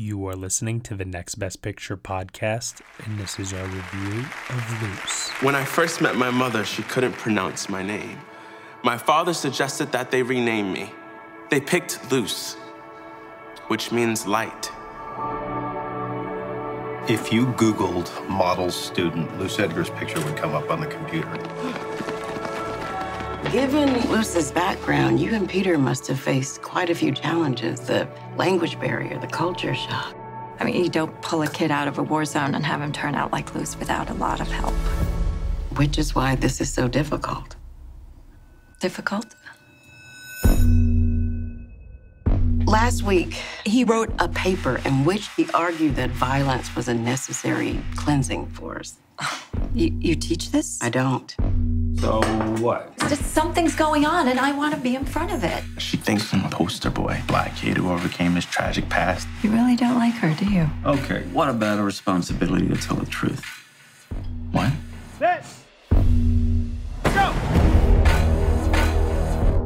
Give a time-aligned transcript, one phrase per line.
[0.00, 4.82] You are listening to the Next Best Picture podcast, and this is our review of
[4.82, 5.28] Luce.
[5.42, 8.18] When I first met my mother, she couldn't pronounce my name.
[8.82, 10.90] My father suggested that they rename me.
[11.50, 12.54] They picked Luce,
[13.68, 14.70] which means light.
[17.06, 21.28] If you Googled model student, Luce Edgar's picture would come up on the computer.
[23.52, 28.78] Given Luce's background, you and Peter must have faced quite a few challenges the language
[28.78, 30.14] barrier, the culture shock.
[30.60, 32.92] I mean, you don't pull a kid out of a war zone and have him
[32.92, 34.72] turn out like Luce without a lot of help.
[35.76, 37.56] Which is why this is so difficult.
[38.78, 39.34] Difficult?
[42.66, 43.34] Last week,
[43.66, 48.94] he wrote a paper in which he argued that violence was a necessary cleansing force.
[49.72, 50.82] You, you teach this?
[50.82, 51.36] I don't.
[52.00, 52.22] So
[52.60, 52.96] what?
[53.10, 55.62] Just something's going on, and I want to be in front of it.
[55.76, 59.28] She thinks I'm a poster boy, black kid who overcame his tragic past.
[59.42, 60.66] You really don't like her, do you?
[60.86, 63.44] Okay, what about a responsibility to tell the truth?
[64.50, 64.72] What?
[65.18, 65.44] Set.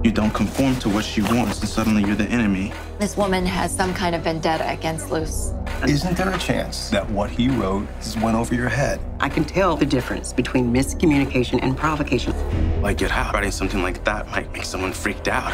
[0.04, 2.74] You don't conform to what she wants, and suddenly you're the enemy.
[2.98, 5.54] This woman has some kind of vendetta against Luce.
[5.88, 9.00] Isn't there a chance that what he wrote just went over your head?
[9.18, 12.34] I can tell the difference between miscommunication and provocation.
[12.82, 15.50] Like, get how writing something like that might make someone freaked out.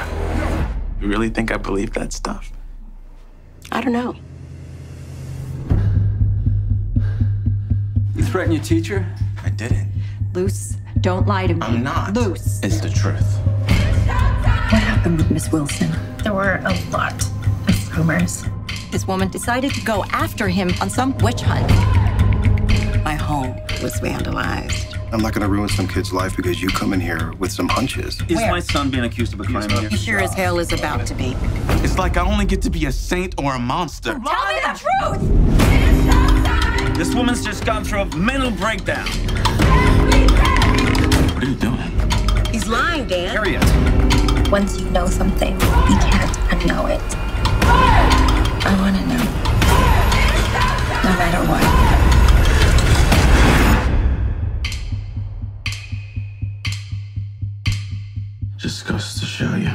[1.00, 2.50] You really think I believe that stuff?
[3.70, 4.16] I don't know.
[8.16, 9.06] You threaten your teacher?
[9.44, 9.92] I didn't.
[10.34, 11.62] Luce, don't lie to me.
[11.62, 12.14] I'm not.
[12.14, 12.58] Luce.
[12.64, 13.38] It's the truth.
[14.70, 15.90] What happened with Miss Wilson?
[16.22, 17.20] There were a lot
[17.68, 18.44] of rumors.
[18.92, 21.68] This woman decided to go after him on some witch hunt.
[23.02, 24.96] My home was vandalized.
[25.12, 27.66] I'm not going to ruin some kid's life because you come in here with some
[27.68, 28.22] hunches.
[28.28, 29.88] Is my son being accused of a crime here?
[29.88, 31.34] He sure as hell is about to be.
[31.82, 34.12] It's like I only get to be a saint or a monster.
[34.12, 34.80] Tell me the
[36.86, 36.96] truth!
[36.96, 39.08] This woman's just gone through a mental breakdown.
[41.34, 41.90] What are you doing?
[42.52, 43.30] He's lying, Dan.
[43.30, 43.89] Harriet!
[44.50, 47.00] Once you know something, you can't unknow it.
[48.66, 49.24] I want to know.
[51.04, 51.64] No matter what.
[58.56, 59.70] Just goes to show you.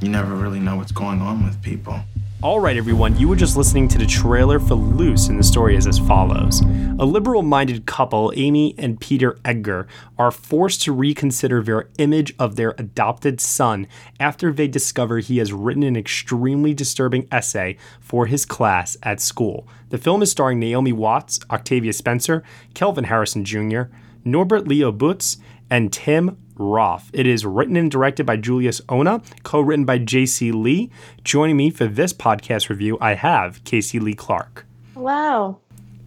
[0.00, 2.00] You never really know what's going on with people.
[2.44, 5.76] All right, everyone, you were just listening to the trailer for Luce, and the story
[5.76, 6.60] is as follows.
[6.98, 9.88] A liberal minded couple, Amy and Peter Edgar,
[10.18, 13.86] are forced to reconsider their image of their adopted son
[14.20, 19.66] after they discover he has written an extremely disturbing essay for his class at school.
[19.88, 22.42] The film is starring Naomi Watts, Octavia Spencer,
[22.74, 23.84] Kelvin Harrison Jr.,
[24.22, 25.38] Norbert Leo Butz,
[25.70, 27.10] and Tim Roth.
[27.12, 30.52] It is written and directed by Julius Onah, co written by J.C.
[30.52, 30.90] Lee.
[31.22, 34.66] Joining me for this podcast review, I have Casey Lee Clark.
[34.94, 35.60] Wow.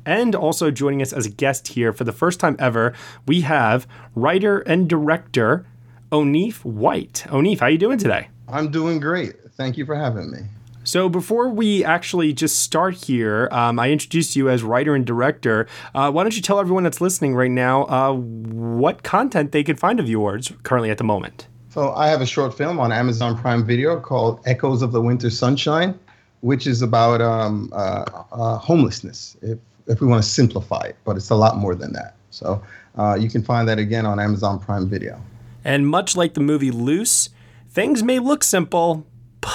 [0.05, 2.93] And also joining us as a guest here for the first time ever,
[3.25, 3.85] we have
[4.15, 5.65] writer and director
[6.11, 7.25] Oneef White.
[7.27, 8.29] Oneef, how are you doing today?
[8.47, 9.35] I'm doing great.
[9.57, 10.39] Thank you for having me.
[10.87, 15.67] So before we actually just start here, um, I introduced you as writer and director.
[15.93, 19.75] Uh, why don't you tell everyone that's listening right now uh, what content they can
[19.75, 21.49] find of yours currently at the moment?
[21.67, 25.29] So I have a short film on Amazon Prime Video called Echoes of the Winter
[25.29, 25.99] Sunshine,
[26.39, 31.17] which is about um, uh, uh, homelessness, if, if we want to simplify it, but
[31.17, 32.15] it's a lot more than that.
[32.29, 32.63] So
[32.97, 35.21] uh, you can find that again on Amazon Prime Video.
[35.65, 37.27] And much like the movie Luce,
[37.69, 39.05] things may look simple,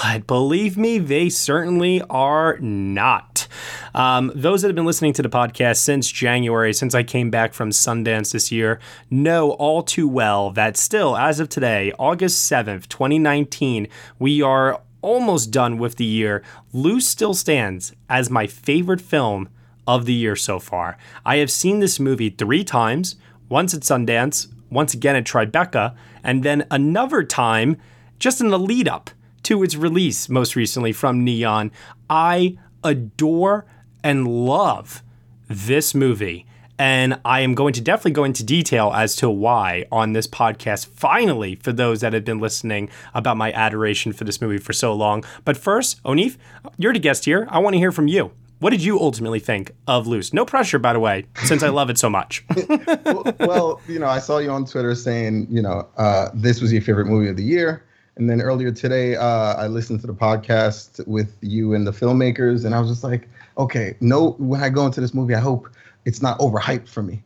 [0.01, 3.47] but believe me, they certainly are not.
[3.93, 7.53] Um, those that have been listening to the podcast since January, since I came back
[7.53, 8.79] from Sundance this year,
[9.11, 13.87] know all too well that still, as of today, August 7th, 2019,
[14.17, 16.41] we are almost done with the year.
[16.71, 19.47] Luce still stands as my favorite film
[19.85, 20.97] of the year so far.
[21.23, 23.15] I have seen this movie three times
[23.47, 27.77] once at Sundance, once again at Tribeca, and then another time
[28.17, 29.11] just in the lead up
[29.43, 31.71] to its release most recently from Neon.
[32.09, 33.65] I adore
[34.03, 35.03] and love
[35.47, 36.45] this movie.
[36.79, 40.87] And I am going to definitely go into detail as to why on this podcast,
[40.87, 44.93] finally, for those that have been listening about my adoration for this movie for so
[44.93, 45.23] long.
[45.45, 46.37] But first, Oneef,
[46.77, 47.47] you're the guest here.
[47.51, 48.31] I want to hear from you.
[48.59, 50.33] What did you ultimately think of Luce?
[50.33, 52.45] No pressure, by the way, since I love it so much.
[53.05, 56.71] well, well, you know, I saw you on Twitter saying, you know, uh, this was
[56.71, 57.83] your favorite movie of the year.
[58.15, 62.63] And then earlier today, uh, I listened to the podcast with you and the filmmakers,
[62.63, 63.27] and I was just like,
[63.57, 65.69] okay, no, when I go into this movie, I hope
[66.05, 67.23] it's not overhyped for me.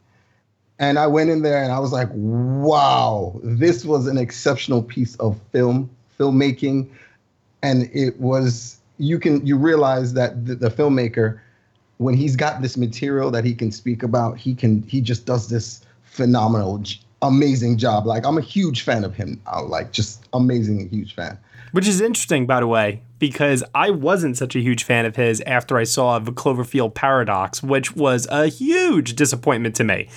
[0.80, 5.16] And I went in there and I was like, wow, this was an exceptional piece
[5.16, 5.90] of film,
[6.20, 6.88] filmmaking.
[7.64, 11.40] And it was, you can, you realize that the, the filmmaker
[11.98, 15.50] when he's got this material that he can speak about, he can he just does
[15.50, 16.82] this phenomenal,
[17.22, 18.06] amazing job.
[18.06, 19.42] Like I'm a huge fan of him.
[19.48, 21.38] i like just amazing, huge fan.
[21.72, 25.42] Which is interesting, by the way, because I wasn't such a huge fan of his
[25.42, 30.08] after I saw the Cloverfield Paradox, which was a huge disappointment to me.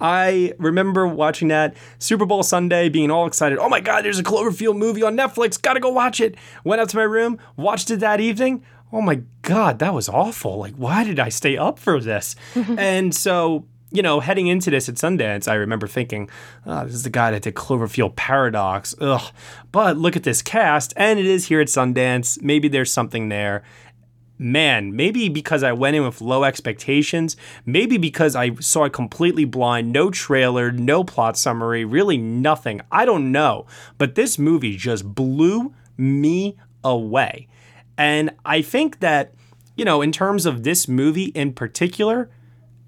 [0.00, 3.58] I remember watching that Super Bowl Sunday, being all excited.
[3.58, 5.60] Oh my God, there's a Cloverfield movie on Netflix.
[5.60, 6.36] Gotta go watch it.
[6.64, 8.64] Went out to my room, watched it that evening.
[8.90, 10.58] Oh my God, that was awful.
[10.58, 12.34] Like, why did I stay up for this?
[12.54, 16.28] and so you know, heading into this at Sundance, I remember thinking,
[16.66, 18.94] oh, this is the guy that did Cloverfield Paradox.
[19.00, 19.32] Ugh.
[19.70, 22.42] But look at this cast, and it is here at Sundance.
[22.42, 23.62] Maybe there's something there.
[24.36, 29.44] Man, maybe because I went in with low expectations, maybe because I saw it completely
[29.44, 32.80] blind, no trailer, no plot summary, really nothing.
[32.90, 33.66] I don't know.
[33.96, 37.46] But this movie just blew me away.
[37.96, 39.34] And I think that,
[39.76, 42.28] you know, in terms of this movie in particular,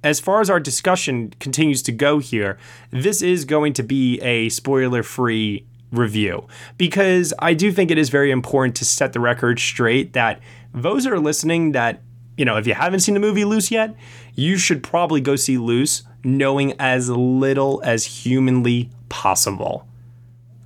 [0.06, 2.58] as far as our discussion continues to go here,
[2.92, 6.46] this is going to be a spoiler free review
[6.78, 10.40] because I do think it is very important to set the record straight that
[10.72, 12.02] those that are listening that
[12.36, 13.96] you know if you haven't seen the movie Luce yet,
[14.36, 19.88] you should probably go see Luce knowing as little as humanly possible.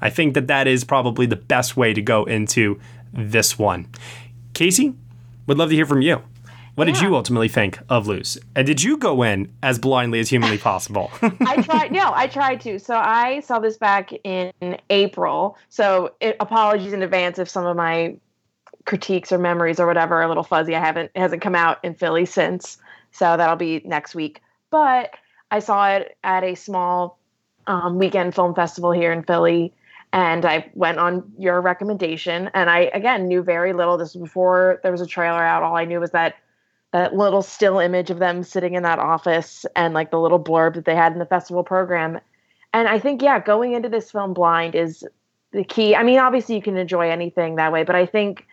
[0.03, 2.79] I think that that is probably the best way to go into
[3.13, 3.89] this one.
[4.53, 4.95] Casey,
[5.47, 6.23] would love to hear from you.
[6.75, 6.95] What yeah.
[6.95, 8.39] did you ultimately think of Luce?
[8.55, 11.11] And did you go in as blindly as humanly possible?
[11.23, 11.93] I tried.
[11.93, 12.79] No, I tried to.
[12.79, 14.53] So I saw this back in
[14.89, 15.57] April.
[15.69, 18.17] So it, apologies in advance if some of my
[18.87, 20.75] critiques or memories or whatever are a little fuzzy.
[20.75, 22.79] I haven't it hasn't come out in Philly since.
[23.13, 24.41] So that'll be next week.
[24.71, 25.15] But
[25.51, 27.19] I saw it at a small
[27.67, 29.75] um, weekend film festival here in Philly
[30.13, 32.51] and I went on your recommendation.
[32.55, 33.97] And I again knew very little.
[33.97, 35.63] This was before there was a trailer out.
[35.63, 36.35] All I knew was that
[36.93, 40.75] that little still image of them sitting in that office and like the little blurb
[40.75, 42.19] that they had in the festival program.
[42.73, 45.05] And I think, yeah, going into this film blind is
[45.53, 45.95] the key.
[45.95, 48.47] I mean, obviously you can enjoy anything that way, but I think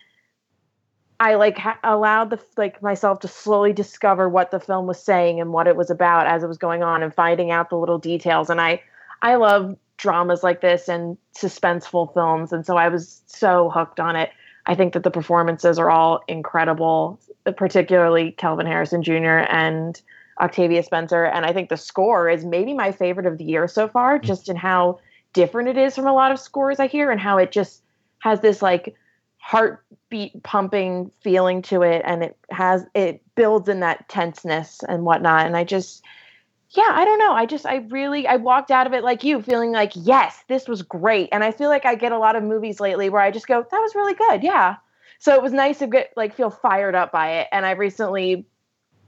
[1.20, 5.40] I like ha- allowed the like myself to slowly discover what the film was saying
[5.40, 7.98] and what it was about as it was going on and finding out the little
[7.98, 8.50] details.
[8.50, 8.80] And I
[9.22, 14.14] I love dramas like this and suspenseful films, and so I was so hooked on
[14.14, 14.30] it.
[14.66, 17.18] I think that the performances are all incredible,
[17.56, 19.44] particularly Kelvin Harrison Jr.
[19.48, 20.00] and
[20.40, 21.24] Octavia Spencer.
[21.24, 24.22] And I think the score is maybe my favorite of the year so far, mm.
[24.22, 25.00] just in how
[25.32, 27.82] different it is from a lot of scores I hear and how it just
[28.20, 28.96] has this like
[29.38, 35.46] heartbeat pumping feeling to it and it has it builds in that tenseness and whatnot.
[35.46, 36.02] And I just
[36.70, 37.32] yeah, I don't know.
[37.32, 40.68] I just, I really, I walked out of it like you, feeling like, yes, this
[40.68, 41.30] was great.
[41.32, 43.62] And I feel like I get a lot of movies lately where I just go,
[43.62, 44.42] that was really good.
[44.42, 44.76] Yeah.
[45.18, 47.48] So it was nice to get, like, feel fired up by it.
[47.52, 48.46] And I recently,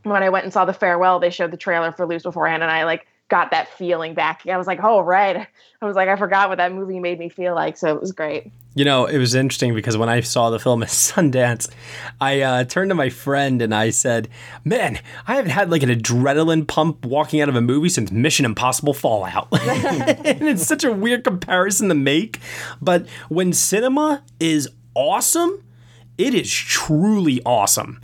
[0.03, 2.71] when I went and saw the farewell, they showed the trailer for Luce beforehand, and
[2.71, 4.47] I like got that feeling back.
[4.47, 5.47] I was like, oh, right.
[5.81, 7.79] I was like, I forgot what that movie made me feel like.
[7.79, 8.51] So it was great.
[8.75, 11.71] You know, it was interesting because when I saw the film at Sundance,
[12.21, 14.29] I uh, turned to my friend and I said,
[14.65, 18.45] Man, I haven't had like an adrenaline pump walking out of a movie since Mission
[18.45, 19.49] Impossible Fallout.
[19.53, 22.41] and it's such a weird comparison to make.
[22.83, 25.63] But when cinema is awesome,
[26.21, 27.99] it is truly awesome.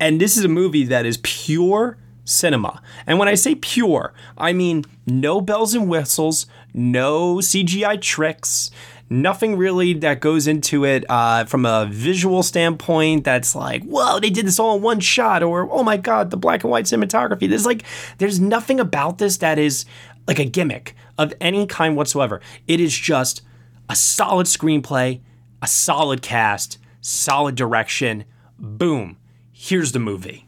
[0.00, 2.80] And this is a movie that is pure cinema.
[3.06, 8.70] And when I say pure, I mean no bells and whistles, no CGI tricks,
[9.10, 14.30] nothing really that goes into it uh, from a visual standpoint that's like, whoa, they
[14.30, 17.48] did this all in one shot, or oh my god, the black and white cinematography.
[17.48, 17.82] There's like,
[18.16, 19.84] there's nothing about this that is
[20.26, 22.40] like a gimmick of any kind whatsoever.
[22.66, 23.42] It is just
[23.90, 25.20] a solid screenplay,
[25.60, 28.24] a solid cast, solid direction.
[28.58, 29.16] Boom,
[29.52, 30.46] here's the movie.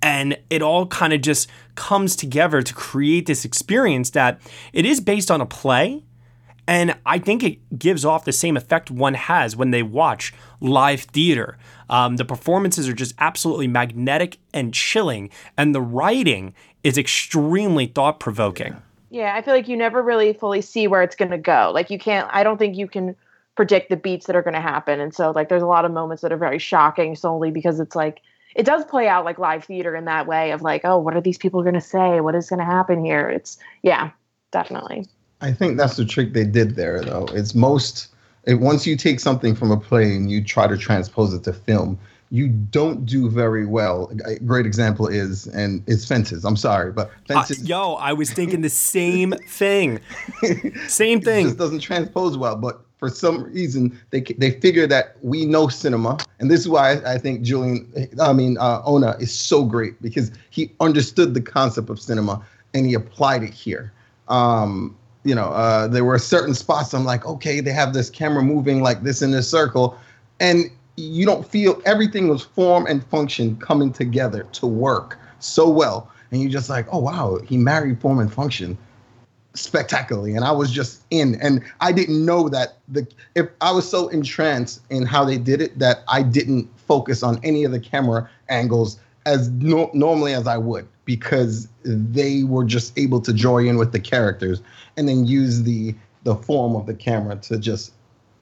[0.00, 4.40] And it all kind of just comes together to create this experience that
[4.72, 6.04] it is based on a play.
[6.68, 11.00] And I think it gives off the same effect one has when they watch live
[11.00, 11.56] theater.
[11.88, 16.54] Um, the performances are just absolutely magnetic and chilling, and the writing
[16.84, 18.76] is extremely thought provoking.
[19.10, 21.70] Yeah, I feel like you never really fully see where it's going to go.
[21.72, 23.16] Like, you can't, I don't think you can
[23.58, 25.00] predict the beats that are going to happen.
[25.00, 27.96] And so, like, there's a lot of moments that are very shocking solely because it's
[27.96, 28.20] like,
[28.54, 31.20] it does play out like live theater in that way of like, oh, what are
[31.20, 32.20] these people going to say?
[32.20, 33.28] What is going to happen here?
[33.28, 34.12] It's yeah,
[34.52, 35.06] definitely.
[35.40, 37.26] I think that's the trick they did there, though.
[37.32, 41.34] It's most it, once you take something from a play and you try to transpose
[41.34, 41.98] it to film,
[42.30, 44.10] you don't do very well.
[44.24, 46.44] A great example is and it's fences.
[46.44, 47.60] I'm sorry, but fences.
[47.60, 50.00] Uh, yo, I was thinking the same thing.
[50.88, 51.46] Same thing.
[51.46, 52.56] just doesn't transpose well.
[52.56, 57.00] But for some reason, they they figure that we know cinema, and this is why
[57.06, 61.88] I think Julian, I mean uh, Onah, is so great because he understood the concept
[61.88, 62.44] of cinema
[62.74, 63.92] and he applied it here.
[64.28, 68.42] Um, you know, uh, there were certain spots I'm like, okay, they have this camera
[68.42, 69.96] moving like this in this circle,
[70.40, 76.10] and you don't feel everything was form and function coming together to work so well.
[76.30, 78.76] And you're just like, oh wow, he married form and function
[79.54, 80.34] spectacularly.
[80.34, 81.40] And I was just in.
[81.40, 85.60] And I didn't know that the if I was so entranced in how they did
[85.60, 90.46] it that I didn't focus on any of the camera angles as no, normally as
[90.46, 94.62] I would because they were just able to join in with the characters
[94.96, 97.92] and then use the the form of the camera to just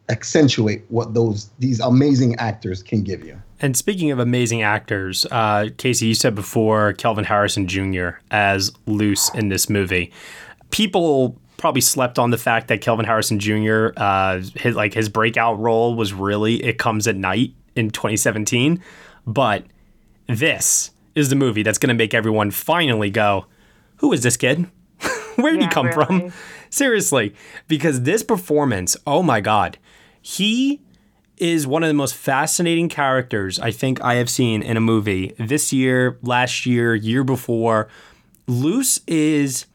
[0.08, 3.40] accentuate what those these amazing actors can give you.
[3.60, 8.10] And speaking of amazing actors, uh, Casey, you said before Kelvin Harrison Jr.
[8.30, 10.12] as Luce in this movie.
[10.70, 13.88] People probably slept on the fact that Kelvin Harrison Jr.
[13.96, 18.82] Uh, his like his breakout role was really "It Comes at Night" in 2017,
[19.26, 19.64] but
[20.26, 23.46] this is the movie that's going to make everyone finally go,
[23.96, 24.68] "Who is this kid?
[25.36, 26.30] Where did yeah, he come really.
[26.30, 26.32] from?"
[26.70, 27.34] Seriously,
[27.68, 29.78] because this performance, oh my god,
[30.26, 30.80] he
[31.36, 35.36] is one of the most fascinating characters I think I have seen in a movie
[35.38, 37.86] this year, last year, year before.
[38.48, 39.66] Luce is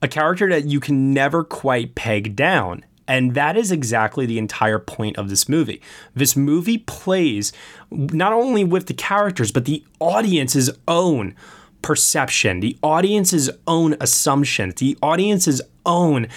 [0.00, 2.84] a character that you can never quite peg down.
[3.08, 5.82] And that is exactly the entire point of this movie.
[6.14, 7.52] This movie plays
[7.90, 11.34] not only with the characters, but the audience's own
[11.82, 16.28] perception, the audience's own assumptions, the audience's own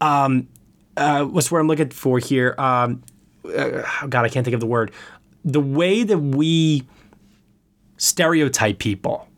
[0.00, 0.48] um,
[0.98, 2.54] uh, what's what I'm looking for here?
[2.58, 3.02] Um,
[3.44, 4.90] uh, God, I can't think of the word.
[5.44, 6.86] The way that we
[7.96, 9.28] stereotype people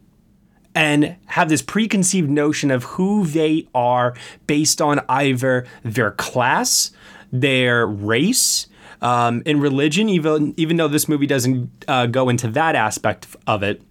[0.75, 4.15] and have this preconceived notion of who they are
[4.47, 6.93] based on either their class,
[7.33, 8.67] their race,
[9.03, 13.63] um, in religion, even even though this movie doesn't uh, go into that aspect of
[13.63, 13.83] it.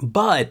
[0.00, 0.50] But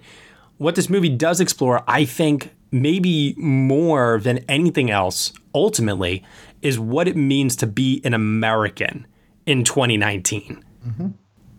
[0.57, 6.23] what this movie does explore, I think, maybe more than anything else, ultimately,
[6.61, 9.07] is what it means to be an American
[9.45, 10.63] in 2019.
[10.87, 11.07] Mm-hmm.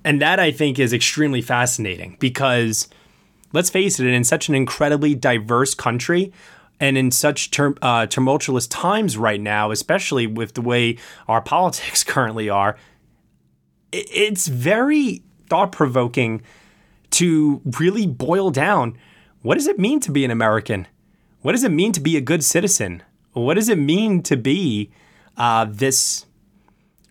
[0.05, 2.89] And that I think is extremely fascinating because
[3.53, 6.33] let's face it, in such an incredibly diverse country
[6.81, 10.97] and in such uh, tumultuous times right now, especially with the way
[11.29, 12.77] our politics currently are,
[13.93, 16.43] it's very thought provoking
[17.11, 18.97] to really boil down
[19.43, 20.87] what does it mean to be an American?
[21.41, 23.03] What does it mean to be a good citizen?
[23.33, 24.91] What does it mean to be
[25.37, 26.27] uh, this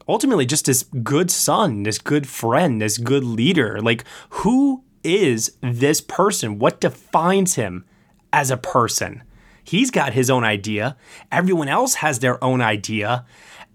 [0.07, 3.79] ultimately just this good son, this good friend, this good leader?
[3.81, 6.59] Like, who is this person?
[6.59, 7.85] What defines him
[8.31, 9.23] as a person?
[9.63, 10.97] He's got his own idea.
[11.31, 13.25] Everyone else has their own idea.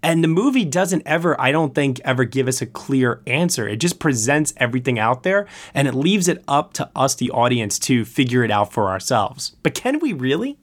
[0.03, 3.67] And the movie doesn't ever, I don't think, ever give us a clear answer.
[3.67, 7.79] It just presents everything out there and it leaves it up to us, the audience,
[7.79, 9.55] to figure it out for ourselves.
[9.63, 10.59] But can we really?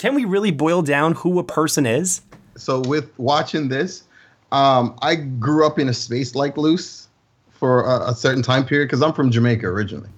[0.00, 2.22] Can we really boil down who a person is?
[2.56, 4.04] So, with watching this,
[4.50, 7.08] um, I grew up in a space like Luce
[7.50, 10.08] for a, a certain time period because I'm from Jamaica originally.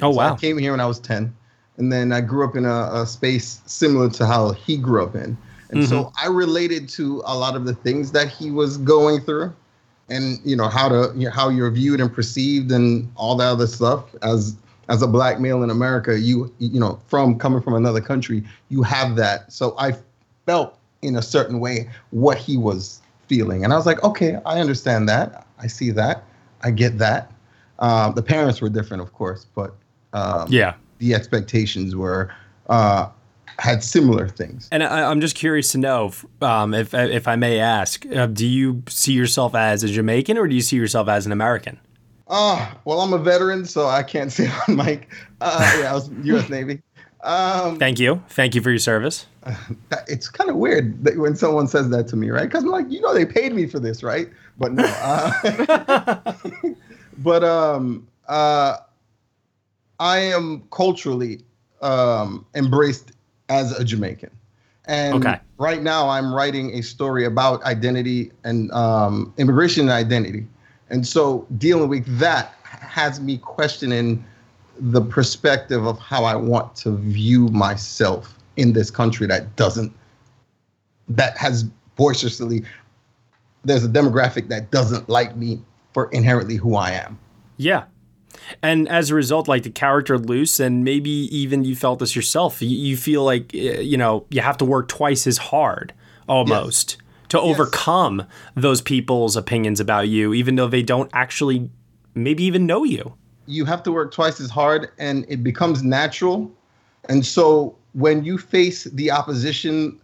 [0.00, 0.34] Oh, so wow.
[0.34, 1.34] I came here when I was 10.
[1.78, 5.16] And then I grew up in a, a space similar to how he grew up
[5.16, 5.36] in.
[5.70, 5.86] And mm-hmm.
[5.86, 9.52] so I related to a lot of the things that he was going through
[10.08, 13.46] and you know how to you know, how you're viewed and perceived and all that
[13.46, 14.56] other stuff as
[14.92, 18.82] as a black male in America you you know from coming from another country you
[18.82, 19.50] have that.
[19.50, 19.94] So I
[20.46, 23.64] felt in a certain way what he was feeling.
[23.64, 25.46] And I was like okay I understand that.
[25.58, 26.24] I see that.
[26.62, 27.32] I get that.
[27.78, 29.74] Um, the parents were different of course but
[30.12, 30.74] um, yeah.
[30.98, 32.30] the expectations were
[32.68, 33.08] uh,
[33.58, 34.68] had similar things.
[34.70, 38.46] And I, am just curious to know, um, if if I may ask, uh, do
[38.46, 41.78] you see yourself as a Jamaican or do you see yourself as an American?
[42.32, 45.10] Uh, well, I'm a veteran, so I can't say on mic.
[45.42, 46.48] Uh, yeah, I was U.S.
[46.50, 46.80] Navy.
[47.22, 48.22] Um, Thank you.
[48.30, 49.26] Thank you for your service.
[50.08, 52.44] It's kind of weird that when someone says that to me, right?
[52.44, 54.30] Because I'm like, you know, they paid me for this, right?
[54.58, 54.84] But no.
[55.02, 56.32] Uh,
[57.18, 58.78] but um, uh,
[60.00, 61.44] I am culturally
[61.82, 63.12] um, embraced
[63.50, 64.30] as a Jamaican.
[64.86, 65.38] And okay.
[65.58, 70.46] right now, I'm writing a story about identity and um, immigration and identity.
[70.92, 74.24] And so dealing with that has me questioning
[74.78, 79.90] the perspective of how I want to view myself in this country that doesn't,
[81.08, 81.64] that has
[81.96, 82.64] boisterously,
[83.64, 85.62] there's a demographic that doesn't like me
[85.94, 87.18] for inherently who I am.
[87.56, 87.84] Yeah.
[88.62, 92.60] And as a result, like the character Luce, and maybe even you felt this yourself,
[92.60, 95.94] you, you feel like, eh, you know, you have to work twice as hard
[96.28, 96.96] almost
[97.32, 101.70] to overcome those people's opinions about you, even though they don't actually
[102.14, 103.14] maybe even know you.
[103.46, 106.52] You have to work twice as hard and it becomes natural.
[107.08, 109.98] And so when you face the opposition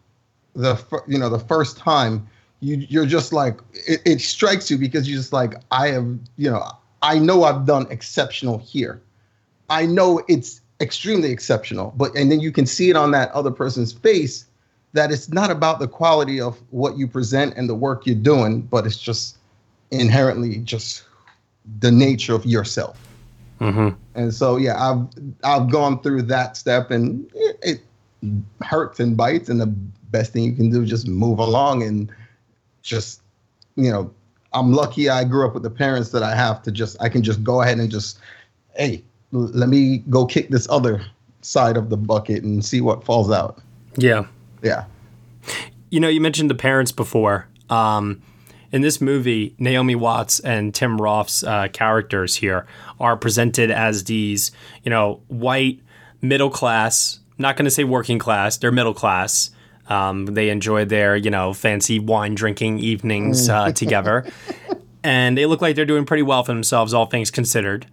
[0.54, 2.26] the fir- you know the first time
[2.60, 6.06] you you're just like it, it strikes you because you're just like I have
[6.36, 6.64] you know
[7.02, 9.00] I know I've done exceptional here.
[9.70, 13.50] I know it's extremely exceptional, but and then you can see it on that other
[13.50, 14.46] person's face
[14.92, 18.62] that it's not about the quality of what you present and the work you're doing,
[18.62, 19.38] but it's just
[19.90, 21.04] inherently just
[21.80, 22.98] the nature of yourself.
[23.60, 23.90] Mm-hmm.
[24.14, 25.06] And so yeah, I've
[25.44, 27.80] I've gone through that step and it, it
[28.62, 29.66] hurts and bites and the
[30.10, 32.10] best thing you can do is just move along and
[32.82, 33.20] just
[33.76, 34.10] you know
[34.52, 37.22] i'm lucky i grew up with the parents that i have to just i can
[37.22, 38.18] just go ahead and just
[38.76, 39.02] hey
[39.32, 41.04] let me go kick this other
[41.42, 43.60] side of the bucket and see what falls out
[43.96, 44.26] Yeah.
[44.62, 44.84] Yeah
[45.90, 47.48] You know, you mentioned the parents before.
[47.70, 48.22] Um,
[48.70, 52.66] in this movie, Naomi Watts and Tim Roth's uh, characters here
[53.00, 54.50] are presented as these,
[54.84, 55.80] you know, white,
[56.20, 59.50] middle class, not going to say working class, they're middle class.
[59.88, 64.26] Um, they enjoy their, you know, fancy wine drinking evenings uh, together.
[65.02, 67.86] And they look like they're doing pretty well for themselves, all things considered.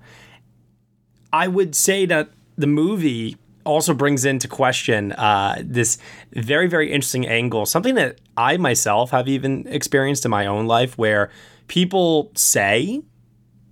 [1.31, 5.98] I would say that the movie also brings into question uh, this
[6.31, 10.98] very, very interesting angle, something that I myself have even experienced in my own life,
[10.98, 11.29] where
[11.67, 13.01] people say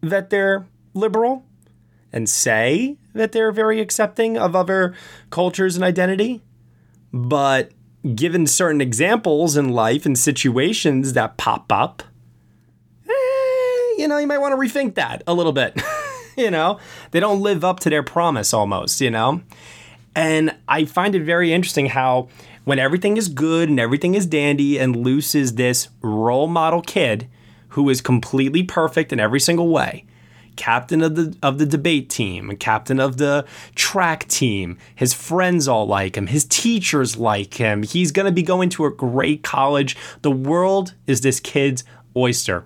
[0.01, 1.45] that they're liberal
[2.11, 4.93] and say that they're very accepting of other
[5.29, 6.41] cultures and identity,
[7.11, 7.71] but
[8.15, 12.03] given certain examples in life and situations that pop up,
[13.07, 15.79] eh, you know, you might want to rethink that a little bit.
[16.37, 16.79] you know,
[17.11, 19.41] they don't live up to their promise almost, you know?
[20.15, 22.29] And I find it very interesting how
[22.65, 27.27] when everything is good and everything is dandy and Luce is this role model kid
[27.69, 30.05] who is completely perfect in every single way,
[30.55, 34.77] captain of the of the debate team, captain of the track team.
[34.93, 36.27] His friends all like him.
[36.27, 37.81] His teachers like him.
[37.83, 39.97] He's going to be going to a great college.
[40.21, 41.83] The world is this kid's
[42.15, 42.65] oyster.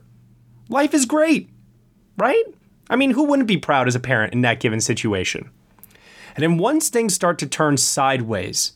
[0.69, 1.49] Life is great,
[2.17, 2.43] right?
[2.89, 5.49] I mean, who wouldn't be proud as a parent in that given situation?
[6.37, 8.73] And then once things start to turn sideways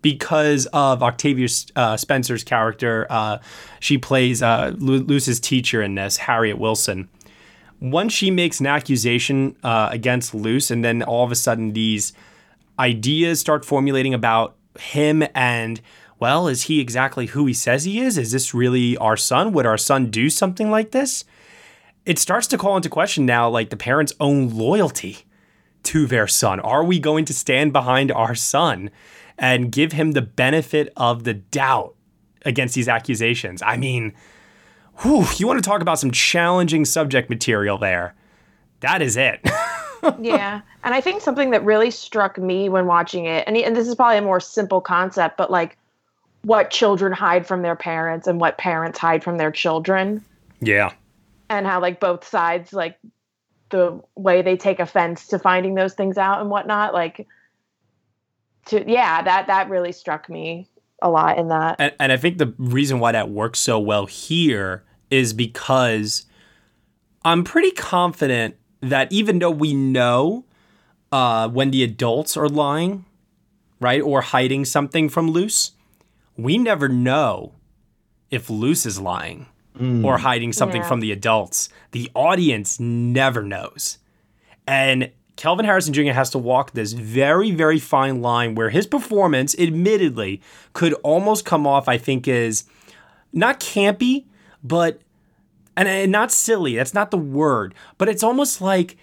[0.00, 1.46] because of Octavia
[1.76, 3.38] uh, Spencer's character, uh,
[3.80, 7.10] she plays uh, Luce's teacher in this, Harriet Wilson.
[7.80, 12.14] Once she makes an accusation uh, against Luce, and then all of a sudden these
[12.78, 15.82] ideas start formulating about him and
[16.18, 18.16] well, is he exactly who he says he is?
[18.16, 19.52] Is this really our son?
[19.52, 21.24] Would our son do something like this?
[22.06, 25.26] It starts to call into question now, like the parents' own loyalty
[25.84, 26.60] to their son.
[26.60, 28.90] Are we going to stand behind our son
[29.38, 31.94] and give him the benefit of the doubt
[32.44, 33.62] against these accusations?
[33.62, 34.14] I mean,
[34.98, 38.14] whew, you want to talk about some challenging subject material there.
[38.80, 39.40] That is it.
[40.20, 40.60] yeah.
[40.84, 43.94] And I think something that really struck me when watching it, and, and this is
[43.94, 45.78] probably a more simple concept, but like
[46.42, 50.24] what children hide from their parents and what parents hide from their children.
[50.60, 50.92] Yeah.
[51.48, 52.98] And how like both sides like
[53.72, 56.94] the way they take offense to finding those things out and whatnot.
[56.94, 57.26] Like
[58.66, 60.68] to yeah, that that really struck me
[61.02, 61.76] a lot in that.
[61.80, 66.26] And, and I think the reason why that works so well here is because
[67.24, 70.44] I'm pretty confident that even though we know
[71.10, 73.04] uh, when the adults are lying,
[73.80, 75.72] right, or hiding something from Luce,
[76.36, 77.52] we never know
[78.30, 79.46] if Luce is lying
[79.78, 80.04] mm.
[80.04, 80.88] or hiding something yeah.
[80.88, 81.68] from the adults.
[81.92, 83.98] The audience never knows.
[84.66, 86.12] And Kelvin Harrison Jr.
[86.12, 90.40] has to walk this very, very fine line where his performance, admittedly,
[90.72, 92.64] could almost come off, I think, as
[93.32, 94.24] not campy,
[94.62, 95.00] but
[95.76, 96.76] and, and not silly.
[96.76, 98.96] That's not the word, but it's almost like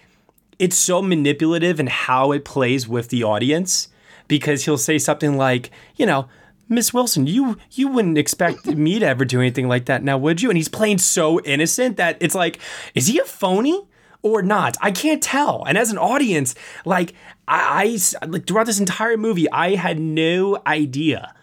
[0.60, 3.88] it's so manipulative in how it plays with the audience
[4.28, 6.28] because he'll say something like, you know,
[6.70, 10.42] Miss Wilson, you you wouldn't expect me to ever do anything like that now, would
[10.42, 10.50] you?
[10.50, 12.60] And he's playing so innocent that it's like,
[12.94, 13.88] is he a phony
[14.22, 14.78] or not?
[14.80, 15.64] I can't tell.
[15.66, 16.54] And as an audience,
[16.86, 17.14] like
[17.48, 21.34] I, I like throughout this entire movie, I had no idea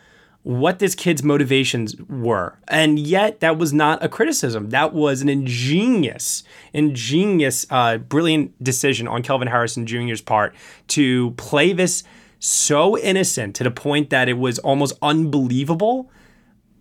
[0.47, 2.57] what this kid's motivations were.
[2.69, 4.71] And yet, that was not a criticism.
[4.71, 10.55] That was an ingenious, ingenious, uh, brilliant decision on Kelvin Harrison Jr.'s part
[10.89, 12.05] to play this
[12.39, 16.11] so innocent to the point that it was almost unbelievable.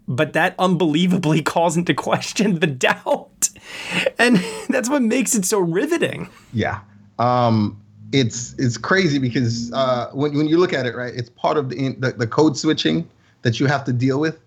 [0.07, 3.49] but that unbelievably calls into question the doubt.
[4.19, 4.37] And
[4.69, 6.29] that's what makes it so riveting.
[6.53, 6.81] Yeah.
[7.17, 11.57] Um, it's it's crazy because uh, when when you look at it, right, it's part
[11.57, 13.07] of the, the the code switching
[13.41, 14.39] that you have to deal with,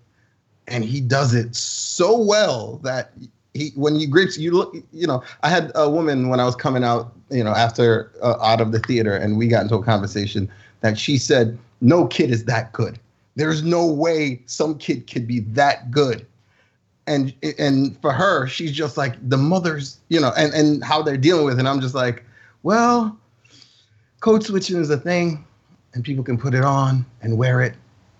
[0.67, 3.11] and he does it so well that
[3.53, 6.55] he when you grips you look you know I had a woman when I was
[6.55, 9.83] coming out you know after uh, out of the theater and we got into a
[9.83, 10.49] conversation
[10.81, 12.99] that she said no kid is that good.
[13.35, 16.25] There's no way some kid could be that good.
[17.07, 21.17] And and for her, she's just like the mothers, you know, and and how they're
[21.17, 21.59] dealing with it.
[21.59, 22.23] And I'm just like,
[22.63, 23.17] well,
[24.19, 25.43] code switching is a thing,
[25.93, 27.75] and people can put it on and wear it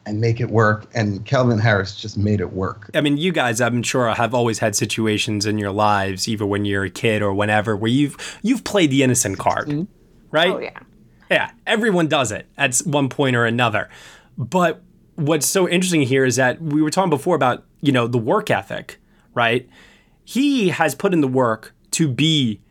[0.05, 0.87] and make it work.
[0.95, 2.89] And Kelvin Harris just made it work.
[2.95, 6.65] I mean, you guys, I'm sure, have always had situations in your lives, either when
[6.65, 9.83] you're a kid or whenever, where you've you've played the innocent card, mm-hmm.
[10.31, 10.49] right?
[10.49, 10.79] Oh yeah.
[11.29, 13.89] Yeah, everyone does it at one point or another.
[14.37, 14.81] But
[15.15, 18.49] what's so interesting here is that we were talking before about, you know, the work
[18.49, 18.99] ethic,
[19.33, 19.69] right?
[20.23, 22.61] He has put in the work to be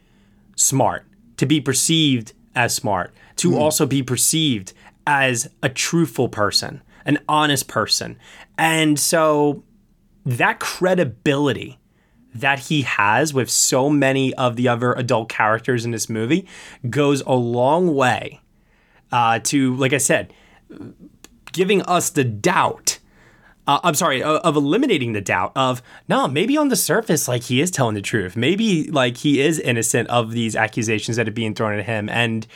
[0.57, 3.59] smart, to be perceived as smart, to hmm.
[3.59, 4.73] also be perceived
[5.07, 8.19] as a truthful person, an honest person.
[8.57, 9.63] And so
[10.27, 11.79] that credibility
[12.35, 16.47] that he has with so many of the other adult characters in this movie
[16.91, 18.41] goes a long way
[19.13, 20.33] uh, to, like I said,
[21.53, 22.99] giving us the doubt.
[23.67, 27.45] Uh, I'm sorry, of, of eliminating the doubt of no, maybe on the surface, like
[27.45, 28.37] he is telling the truth.
[28.37, 32.09] Maybe like he is innocent of these accusations that are being thrown at him.
[32.09, 32.47] And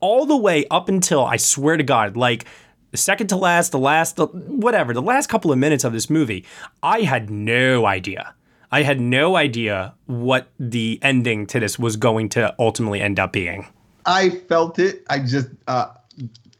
[0.00, 2.44] all the way up until I swear to God, like
[2.90, 6.08] the second to last, the last, the, whatever, the last couple of minutes of this
[6.08, 6.44] movie,
[6.82, 8.34] I had no idea.
[8.70, 13.32] I had no idea what the ending to this was going to ultimately end up
[13.32, 13.66] being.
[14.08, 15.04] I felt it.
[15.10, 15.90] I just uh,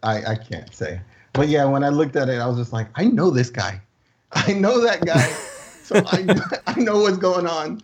[0.03, 1.01] I I can't say.
[1.33, 3.81] But yeah, when I looked at it, I was just like, I know this guy.
[4.33, 5.23] I know that guy.
[5.83, 7.81] so I I know what's going on.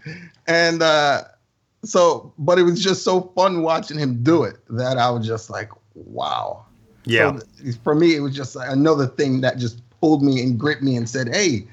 [0.47, 1.23] And uh
[1.83, 5.51] so but it was just so fun watching him do it that I was just
[5.51, 6.67] like, wow.
[7.05, 7.39] Yeah.
[7.39, 10.97] So for me, it was just another thing that just pulled me and gripped me
[10.97, 11.67] and said, "Hey,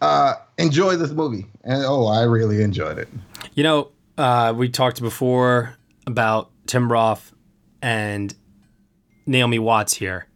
[0.00, 3.08] uh, enjoy this movie." And oh, I really enjoyed it.
[3.54, 7.34] You know, uh, we talked before about Tim Roth
[7.82, 8.34] and
[9.26, 10.26] Naomi Watts here.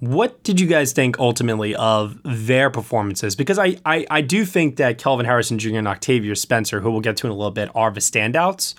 [0.00, 3.34] What did you guys think ultimately of their performances?
[3.34, 5.76] Because I, I, I do think that Kelvin Harrison Jr.
[5.78, 8.74] and Octavia Spencer, who we'll get to in a little bit, are the standouts.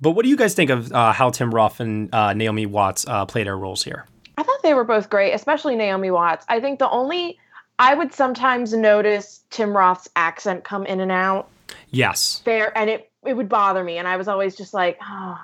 [0.00, 3.06] But what do you guys think of uh, how Tim Roth and uh, Naomi Watts
[3.06, 4.04] uh, play their roles here?
[4.36, 6.44] I thought they were both great, especially Naomi Watts.
[6.48, 7.38] I think the only
[7.78, 11.48] I would sometimes notice Tim Roth's accent come in and out
[11.90, 12.42] Yes.
[12.44, 15.38] there, and it it would bother me, and I was always just like, oh.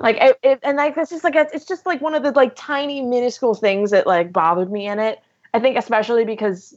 [0.00, 2.52] Like it, it, and like it's just like it's just like one of the like
[2.54, 5.20] tiny minuscule things that like bothered me in it.
[5.54, 6.76] I think especially because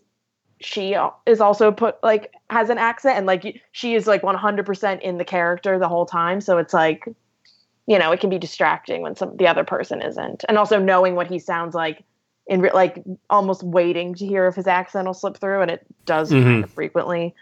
[0.59, 5.17] she is also put like has an accent and like she is like 100% in
[5.17, 6.41] the character the whole time.
[6.41, 7.05] So it's like
[7.85, 10.43] you know it can be distracting when some the other person isn't.
[10.49, 12.03] And also knowing what he sounds like
[12.47, 15.85] in re- like almost waiting to hear if his accent will slip through and it
[16.05, 16.43] does mm-hmm.
[16.43, 17.35] kind of frequently.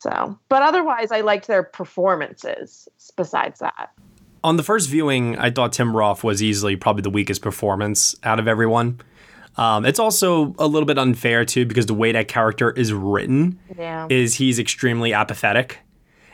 [0.00, 3.90] So but otherwise i liked their performances besides that
[4.44, 8.38] On the first viewing, I thought Tim Roth was easily probably the weakest performance out
[8.38, 9.00] of everyone.
[9.56, 13.58] Um, it's also a little bit unfair too because the way that character is written
[13.78, 15.78] yeah is he's extremely apathetic.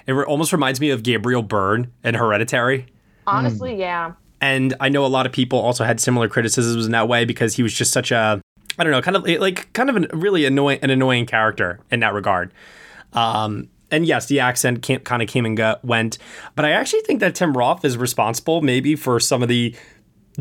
[0.07, 2.87] It re- almost reminds me of Gabriel Byrne in Hereditary.
[3.27, 7.07] honestly yeah And I know a lot of people also had similar criticisms in that
[7.07, 8.41] way because he was just such a,
[8.79, 12.01] I don't know, kind of like kind of a really annoying, an annoying character in
[12.01, 12.53] that regard.
[13.13, 16.19] Um, and yes, the accent kind of came and went,
[16.55, 19.75] but I actually think that Tim Roth is responsible maybe for some of the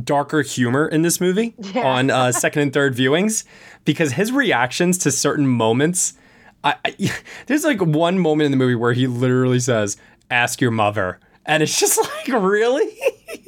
[0.03, 1.85] darker humor in this movie Yeah.
[1.85, 3.43] on uh, second and third viewings
[3.85, 6.13] because his reactions to certain moments.
[6.63, 6.95] I, I,
[7.47, 9.97] there's like one moment in the movie where he literally says,
[10.29, 11.97] "Ask your mother," and it's just
[12.27, 12.97] like, really,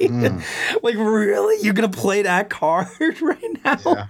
[0.82, 2.88] like really, you're gonna play that card
[3.22, 4.08] right now?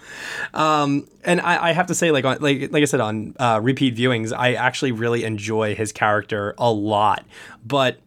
[0.55, 3.61] Um, and I, I have to say, like, on, like, like I said on uh,
[3.63, 7.25] repeat viewings, I actually really enjoy his character a lot,
[7.65, 7.99] but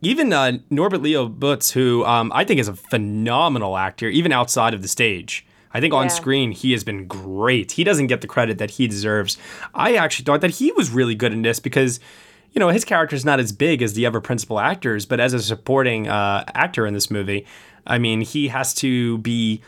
[0.00, 4.72] even uh, Norbert Leo Butz, who um, I think is a phenomenal actor, even outside
[4.74, 5.44] of the stage.
[5.74, 6.10] I think on Yeah.
[6.14, 7.72] screen he has been great.
[7.72, 9.36] He doesn't get the credit that he deserves.
[9.74, 11.98] I actually thought that he was really good in this because,
[12.52, 15.34] you know, his character is not as big as the other principal actors, but as
[15.34, 17.46] a supporting uh, actor in this movie,
[17.86, 19.62] I mean, he has to be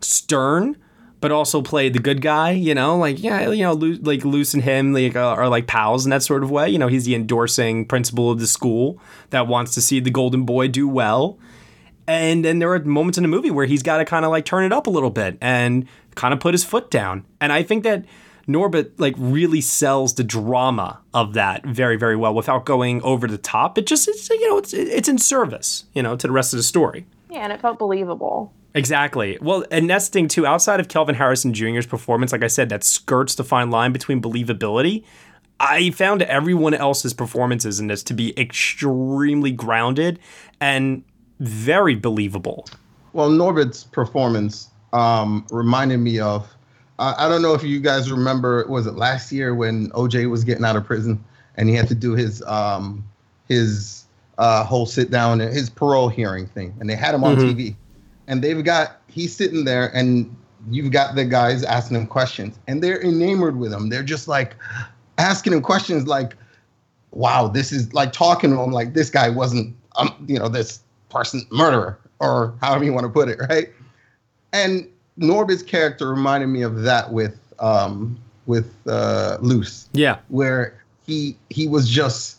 [0.00, 0.76] stern,
[1.20, 2.50] but also play the good guy.
[2.50, 6.04] You know, like yeah, you know, like Luce and him like uh, are like pals
[6.04, 6.68] in that sort of way.
[6.68, 10.44] You know, he's the endorsing principal of the school that wants to see the golden
[10.44, 11.38] boy do well.
[12.06, 14.44] And then there are moments in the movie where he's got to kind of like
[14.44, 17.24] turn it up a little bit and kind of put his foot down.
[17.40, 18.04] And I think that
[18.46, 23.38] Norbert like really sells the drama of that very very well without going over the
[23.38, 23.78] top.
[23.78, 26.58] It just it's you know it's it's in service you know to the rest of
[26.58, 27.06] the story.
[27.30, 28.52] Yeah, and it felt believable.
[28.74, 29.38] Exactly.
[29.40, 30.46] Well, and that's the thing too.
[30.46, 34.20] Outside of Kelvin Harrison Jr.'s performance, like I said, that skirts the fine line between
[34.20, 35.04] believability.
[35.60, 40.18] I found everyone else's performances in this to be extremely grounded
[40.60, 41.04] and
[41.38, 42.66] very believable.
[43.12, 46.48] Well, Norbert's performance um, reminded me of.
[46.98, 48.64] I, I don't know if you guys remember.
[48.68, 51.22] Was it last year when OJ was getting out of prison
[51.56, 53.04] and he had to do his um,
[53.48, 54.04] his
[54.38, 57.54] uh, whole sit down, his parole hearing thing, and they had him on Mhm.
[57.54, 57.76] TV,
[58.26, 60.34] and they've got he's sitting there, and
[60.70, 63.88] you've got the guys asking him questions, and they're enamored with him.
[63.88, 64.56] They're just like
[65.18, 66.34] asking him questions like,
[67.12, 70.80] "Wow, this is like talking to him like this guy wasn't, um, you know, this
[71.10, 73.68] person murderer or however you want to put it, right?"
[74.52, 80.18] And Norbert's character reminded me of that with um, with uh, Luce Yeah.
[80.28, 82.38] where he he was just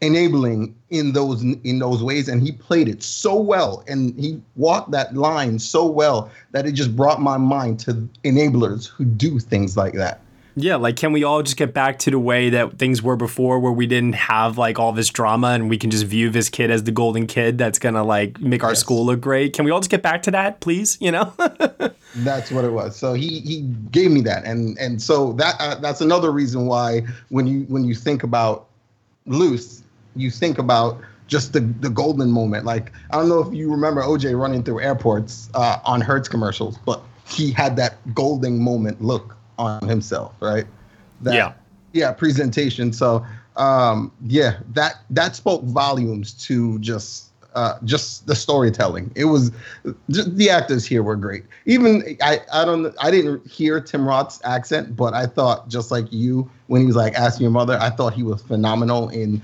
[0.00, 4.90] enabling in those in those ways and he played it so well and he walked
[4.90, 7.92] that line so well that it just brought my mind to
[8.24, 10.20] enablers who do things like that
[10.56, 13.58] Yeah, like can we all just get back to the way that things were before
[13.58, 16.70] where we didn't have like all this drama and we can just view this kid
[16.70, 19.52] as the golden kid that's going to like make our school look great?
[19.52, 21.32] Can we all just get back to that, please, you know?
[22.16, 22.96] that's what it was.
[22.96, 24.44] So he he gave me that.
[24.44, 28.66] And and so that uh, that's another reason why when you when you think about
[29.26, 29.82] Luce
[30.16, 32.64] you think about just the the golden moment.
[32.64, 36.78] Like i don't know if you remember oj running through airports uh, on hertz commercials
[36.78, 40.66] but he had that golden moment look on himself right
[41.22, 41.52] that, Yeah.
[41.92, 43.24] yeah presentation so
[43.56, 49.12] um yeah that that spoke volumes to just uh, just the storytelling.
[49.14, 49.52] It was
[50.10, 51.44] just, the actors here were great.
[51.66, 56.06] Even I, I don't, I didn't hear Tim Roth's accent, but I thought just like
[56.12, 59.40] you when he was like asking your mother, I thought he was phenomenal in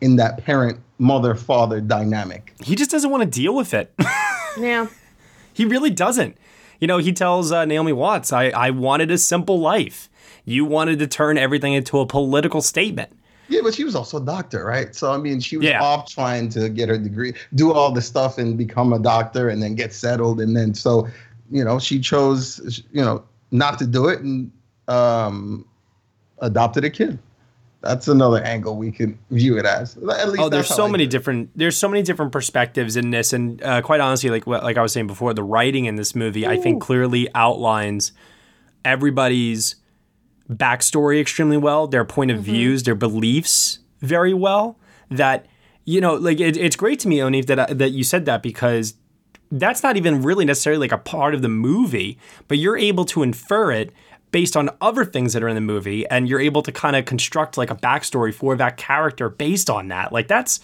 [0.00, 2.52] in that parent mother father dynamic.
[2.64, 3.94] he just doesn't want to deal with it.
[4.58, 4.88] Yeah.
[5.54, 6.36] He really doesn't.
[6.82, 10.10] You know, he tells uh, Naomi Watts, I, I wanted a simple life.
[10.44, 13.16] You wanted to turn everything into a political statement.
[13.46, 14.92] Yeah, but she was also a doctor, right?
[14.92, 15.80] So I mean, she was Yeah.
[15.80, 19.62] off trying to get her degree, do all the stuff, and become a doctor, and
[19.62, 21.06] then get settled, and then so,
[21.52, 24.50] you know, she chose, you know, not to do it and
[24.88, 25.64] um,
[26.40, 27.16] adopted a kid.
[27.82, 29.96] That's another angle we could view it as.
[29.96, 33.62] At least oh, there's so many different there's so many different perspectives in this, and
[33.62, 36.56] uh, quite honestly, like like I was saying before, the writing in this movie I
[36.56, 38.12] think clearly outlines
[38.84, 39.76] everybody's
[40.50, 44.78] backstory extremely well, their point of views, their beliefs very well.
[45.10, 45.46] That
[45.84, 48.42] you know, like it, it's great to me, Onif, that I- that you said that
[48.42, 48.94] because
[49.50, 52.18] that's not even really necessarily like a part of the movie,
[52.48, 53.92] but you're able to infer it
[54.32, 57.04] based on other things that are in the movie, and you're able to kind of
[57.04, 60.12] construct like a backstory for that character based on that.
[60.12, 60.58] Like that's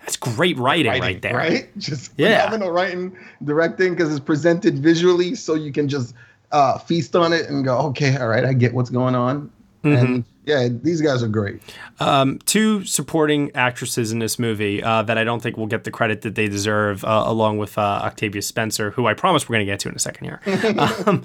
[0.00, 1.34] that's great writing, right there.
[1.34, 1.68] right?
[1.78, 2.44] Just Yeah.
[2.44, 6.14] phenomenal writing, directing, because it's presented visually, so you can just
[6.52, 9.50] uh, feast on it and go, okay, all right, I get what's going on.
[9.82, 9.96] Mm-hmm.
[10.06, 11.60] And yeah, these guys are great.
[11.98, 15.90] Um, two supporting actresses in this movie uh, that I don't think will get the
[15.90, 19.66] credit that they deserve, uh, along with uh, Octavia Spencer, who I promise we're going
[19.66, 20.40] to get to in a second here,
[21.06, 21.24] um,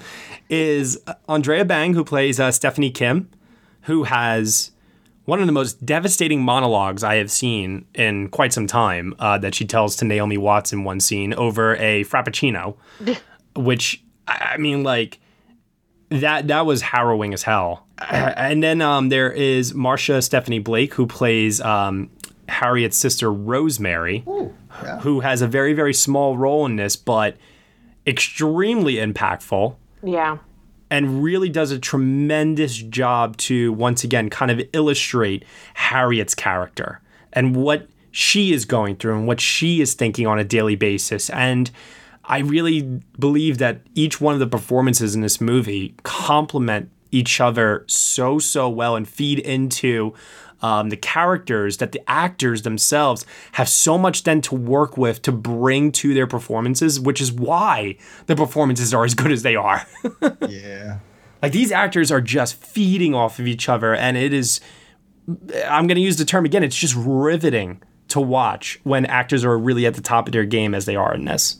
[0.49, 3.29] is Andrea Bang, who plays uh, Stephanie Kim,
[3.81, 4.71] who has
[5.25, 9.53] one of the most devastating monologues I have seen in quite some time uh, that
[9.53, 12.75] she tells to Naomi Watts in one scene over a Frappuccino,
[13.55, 15.19] which, I I mean, like,
[16.11, 17.85] that that was harrowing as hell.
[18.11, 22.09] And then um, there is Marcia Stephanie Blake, who plays um,
[22.49, 24.23] Harriet's sister Rosemary,
[25.01, 27.37] who has a very very small role in this, but
[28.07, 30.37] extremely impactful Yeah.
[30.89, 35.45] and really does a tremendous job to once again kind of illustrate
[35.75, 36.99] Harriet's character
[37.31, 41.29] and what she is going through and what she is thinking on a daily basis.
[41.29, 41.69] And
[42.23, 47.83] I really believe that each one of the performances in this movie complement each other
[47.87, 50.13] so, so well and feed into
[50.61, 55.31] um, the characters that the actors themselves have so much then to work with to
[55.31, 59.85] bring to their performances, which is why the performances are as good as they are.
[60.47, 60.99] yeah.
[61.41, 64.61] Like these actors are just feeding off of each other, and it is.
[65.67, 66.63] I'm going to use the term again.
[66.63, 70.75] It's just riveting to watch when actors are really at the top of their game
[70.75, 71.57] as they are in this.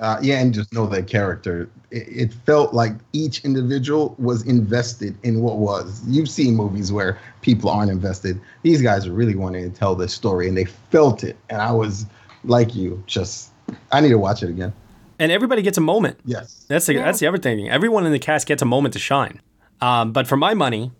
[0.00, 1.68] Uh, yeah, and just know their character.
[1.90, 6.02] It, it felt like each individual was invested in what was.
[6.06, 8.40] You've seen movies where people aren't invested.
[8.62, 11.36] These guys are really wanting to tell this story, and they felt it.
[11.50, 12.06] And I was
[12.44, 13.50] like you, just
[13.92, 14.72] I need to watch it again.
[15.18, 16.18] And everybody gets a moment.
[16.24, 16.64] Yes.
[16.66, 17.68] That's the, that's the other thing.
[17.68, 19.42] Everyone in the cast gets a moment to shine.
[19.82, 20.92] Um, but for my money,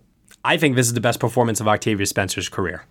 [0.44, 2.84] I think this is the best performance of Octavia Spencer's career.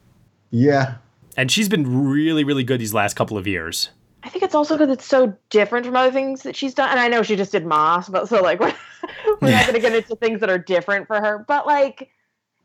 [0.50, 0.96] Yeah.
[1.38, 3.90] And she's been really, really good these last couple of years.
[4.24, 6.90] I think it's also because it's so different from other things that she's done.
[6.90, 8.74] And I know she just did Moss, but so like we're,
[9.42, 11.46] we're not going to get into things that are different for her.
[11.48, 12.10] But like,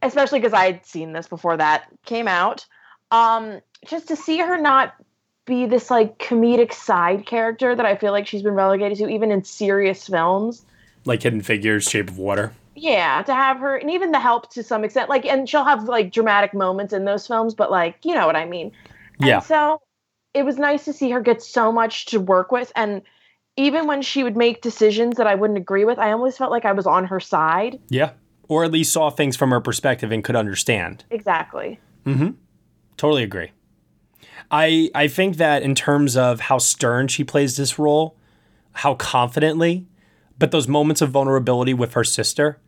[0.02, 2.66] especially because I had seen this before that came out.
[3.10, 4.94] Um, just to see her not
[5.46, 9.30] be this like comedic side character that I feel like she's been relegated to, even
[9.30, 10.64] in serious films.
[11.04, 12.52] Like Hidden Figures, Shape of Water.
[12.74, 15.84] Yeah, to have her, and even the help to some extent, like, and she'll have
[15.84, 18.72] like dramatic moments in those films, but like, you know what I mean.
[19.20, 19.36] Yeah.
[19.36, 19.80] And so
[20.34, 23.02] it was nice to see her get so much to work with, and
[23.56, 26.64] even when she would make decisions that I wouldn't agree with, I always felt like
[26.64, 27.80] I was on her side.
[27.88, 28.10] Yeah.
[28.48, 31.04] Or at least saw things from her perspective and could understand.
[31.10, 31.78] Exactly.
[32.04, 32.30] Mm-hmm.
[32.96, 33.52] Totally agree.
[34.50, 38.16] I I think that in terms of how stern she plays this role,
[38.72, 39.86] how confidently,
[40.38, 42.60] but those moments of vulnerability with her sister,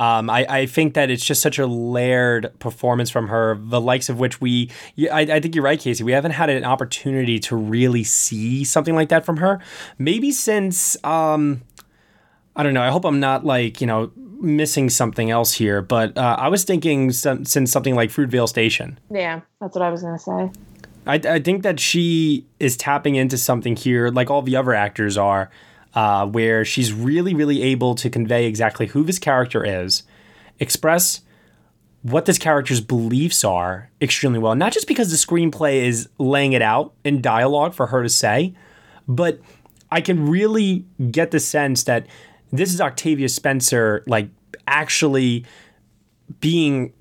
[0.00, 4.08] um, I, I think that it's just such a layered performance from her, the likes
[4.08, 4.70] of which we,
[5.12, 6.02] I, I think you're right, Casey.
[6.02, 9.60] We haven't had an opportunity to really see something like that from her.
[9.98, 11.60] Maybe since, um,
[12.56, 12.82] I don't know.
[12.82, 14.10] I hope I'm not like, you know,
[14.40, 18.98] missing something else here, but uh, I was thinking some, since something like Fruitvale Station.
[19.10, 20.50] Yeah, that's what I was gonna say.
[21.06, 25.18] I, I think that she is tapping into something here, like all the other actors
[25.18, 25.50] are,
[25.94, 30.02] uh, where she's really, really able to convey exactly who this character is,
[30.58, 31.22] express
[32.02, 34.54] what this character's beliefs are extremely well.
[34.54, 38.54] Not just because the screenplay is laying it out in dialogue for her to say,
[39.06, 39.40] but
[39.90, 42.06] I can really get the sense that
[42.52, 44.28] this is Octavia Spencer, like
[44.66, 45.44] actually
[46.40, 46.92] being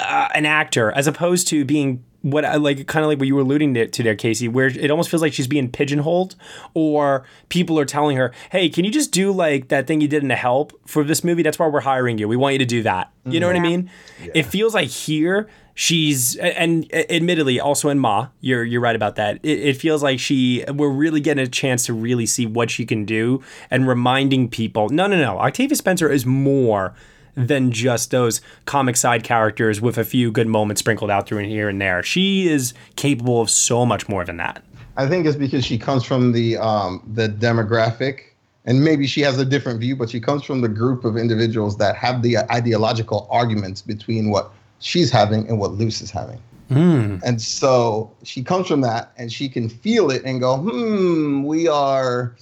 [0.00, 3.34] uh, an actor as opposed to being what I like, kind of like what you
[3.34, 6.36] were alluding to, to there, Casey, where it almost feels like she's being pigeonholed,
[6.72, 10.22] or people are telling her, "Hey, can you just do like that thing you did
[10.22, 11.42] in the Help for this movie?
[11.42, 12.26] That's why we're hiring you.
[12.26, 13.66] We want you to do that." You know what I mm-hmm.
[13.66, 13.90] mean?
[14.34, 19.36] It feels like here she's, and admittedly, also in Ma, you're you're right about that.
[19.42, 22.86] It, it feels like she, we're really getting a chance to really see what she
[22.86, 26.94] can do, and reminding people, no, no, no, Octavia Spencer is more
[27.36, 31.48] than just those comic side characters with a few good moments sprinkled out through and
[31.48, 32.02] here and there.
[32.02, 34.62] She is capable of so much more than that.
[34.96, 38.20] I think it's because she comes from the um, the demographic,
[38.64, 41.76] and maybe she has a different view, but she comes from the group of individuals
[41.78, 46.40] that have the ideological arguments between what she's having and what Luce is having.
[46.70, 47.20] Mm.
[47.24, 51.66] And so she comes from that, and she can feel it and go, "Hmm, we
[51.66, 52.36] are."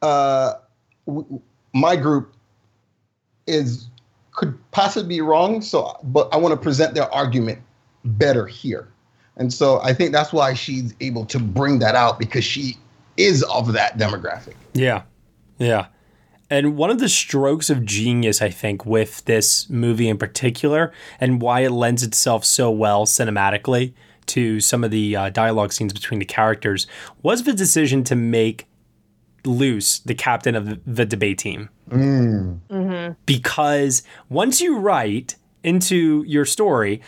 [0.00, 0.54] Uh,
[1.06, 1.40] w-
[1.72, 2.34] my group
[3.46, 3.86] is
[4.32, 5.60] could possibly be wrong.
[5.60, 7.60] So, but I want to present their argument
[8.04, 8.88] better here.
[9.36, 12.76] And so I think that's why she's able to bring that out because she
[13.16, 14.54] is of that demographic.
[14.74, 15.02] Yeah.
[15.58, 15.86] Yeah.
[16.50, 21.40] And one of the strokes of genius, I think, with this movie in particular, and
[21.40, 23.94] why it lends itself so well cinematically
[24.26, 26.86] to some of the uh, dialogue scenes between the characters,
[27.22, 28.66] was the decision to make
[29.44, 31.70] Luce the captain of the, the debate team.
[31.88, 32.60] Mm.
[32.70, 32.91] Mm-hmm.
[33.26, 37.00] Because once you write into your story,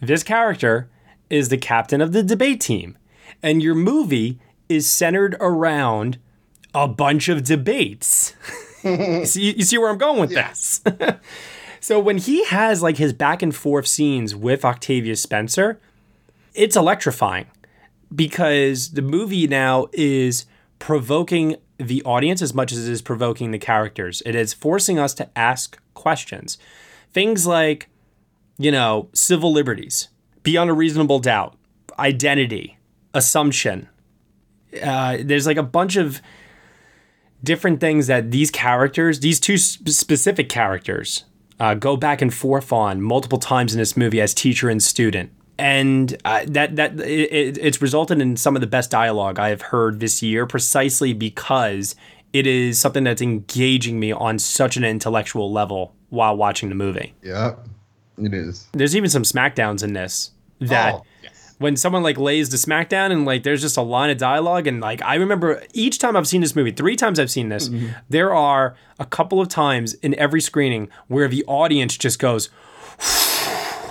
[0.00, 0.88] this character
[1.30, 2.96] is the captain of the debate team,
[3.42, 6.18] and your movie is centered around
[6.74, 8.34] a bunch of debates.
[8.84, 10.80] you, see, you see where I'm going with this?
[11.80, 15.80] so when he has like his back and forth scenes with Octavia Spencer,
[16.54, 17.46] it's electrifying
[18.14, 20.46] because the movie now is
[20.78, 24.22] provoking the audience as much as it is provoking the characters.
[24.26, 26.58] It is forcing us to ask questions.
[27.12, 27.88] Things like,
[28.58, 30.08] you know, civil liberties,
[30.42, 31.56] beyond a reasonable doubt,
[31.98, 32.78] identity,
[33.14, 33.88] assumption.
[34.82, 36.20] Uh, there's like a bunch of
[37.42, 41.24] different things that these characters, these two sp- specific characters,
[41.60, 45.30] uh, go back and forth on multiple times in this movie as teacher and student.
[45.58, 49.62] And uh, that that it, it's resulted in some of the best dialogue I have
[49.62, 51.96] heard this year, precisely because
[52.32, 57.14] it is something that's engaging me on such an intellectual level while watching the movie.
[57.22, 57.56] Yeah,
[58.18, 58.68] it is.
[58.72, 61.04] There's even some smackdowns in this that Oh,
[61.58, 64.80] when someone like lays the smackdown and like there's just a line of dialogue and
[64.80, 67.68] like I remember each time I've seen this movie, three times I've seen this,
[68.08, 72.48] there are a couple of times in every screening where the audience just goes,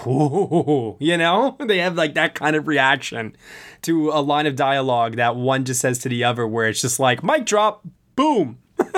[0.99, 3.35] you know, they have like that kind of reaction
[3.81, 6.99] to a line of dialogue that one just says to the other, where it's just
[6.99, 7.85] like mic drop,
[8.15, 8.59] boom.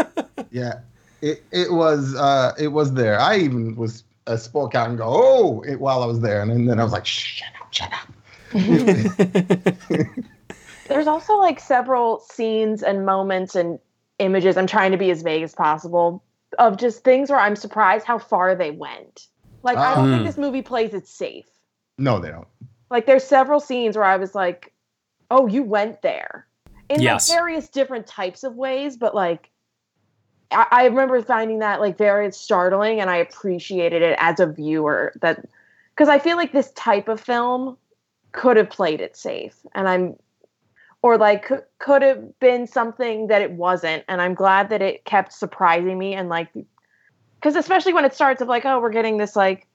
[0.51, 0.79] Yeah,
[1.21, 3.19] it it was uh it was there.
[3.19, 6.49] I even was uh, spoke out and go oh it, while I was there, and
[6.49, 8.09] then, then I was like shut up, shut up.
[10.87, 13.77] There's also like several scenes and moments and
[14.17, 14.57] images.
[14.57, 16.23] I'm trying to be as vague as possible
[16.57, 19.27] of just things where I'm surprised how far they went.
[19.63, 20.11] Like I don't Ah.
[20.11, 21.47] think this movie plays it safe.
[21.97, 22.47] No, they don't.
[22.89, 24.73] Like there's several scenes where I was like,
[25.29, 26.47] "Oh, you went there,"
[26.89, 27.29] in Yes.
[27.29, 28.97] like various different types of ways.
[28.97, 29.49] But like,
[30.51, 35.13] I, I remember finding that like very startling, and I appreciated it as a viewer.
[35.21, 35.45] That
[35.95, 37.77] because I feel like this type of film
[38.31, 40.15] could have played it safe, and I'm
[41.01, 45.05] or like could, could have been something that it wasn't, and I'm glad that it
[45.05, 46.49] kept surprising me and like
[47.39, 49.67] because especially when it starts of like, oh, we're getting this like,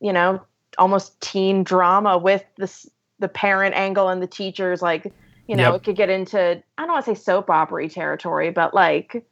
[0.00, 0.42] you know,
[0.78, 2.88] almost teen drama with this
[3.18, 5.12] the parent angle and the teachers like
[5.46, 5.74] you know Yep.
[5.74, 6.38] it could get into
[6.78, 9.24] i don't want to say soap opera territory but like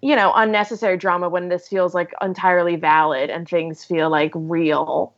[0.00, 5.14] you know unnecessary drama when this feels like entirely valid and things feel like real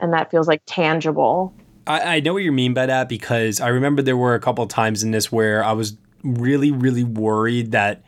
[0.00, 1.54] and that feels like tangible
[1.86, 4.64] I, I know what you mean by that because I remember there were a couple
[4.64, 8.02] of times in this where I was really, really worried that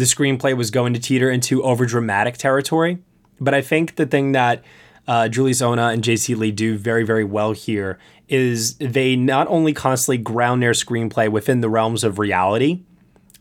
[0.00, 2.96] the screenplay was going to teeter into overdramatic territory.
[3.38, 4.64] But I think the thing that
[5.06, 9.74] uh, Julius Onah and JC Lee do very, very well here is they not only
[9.74, 12.80] constantly ground their screenplay within the realms of reality,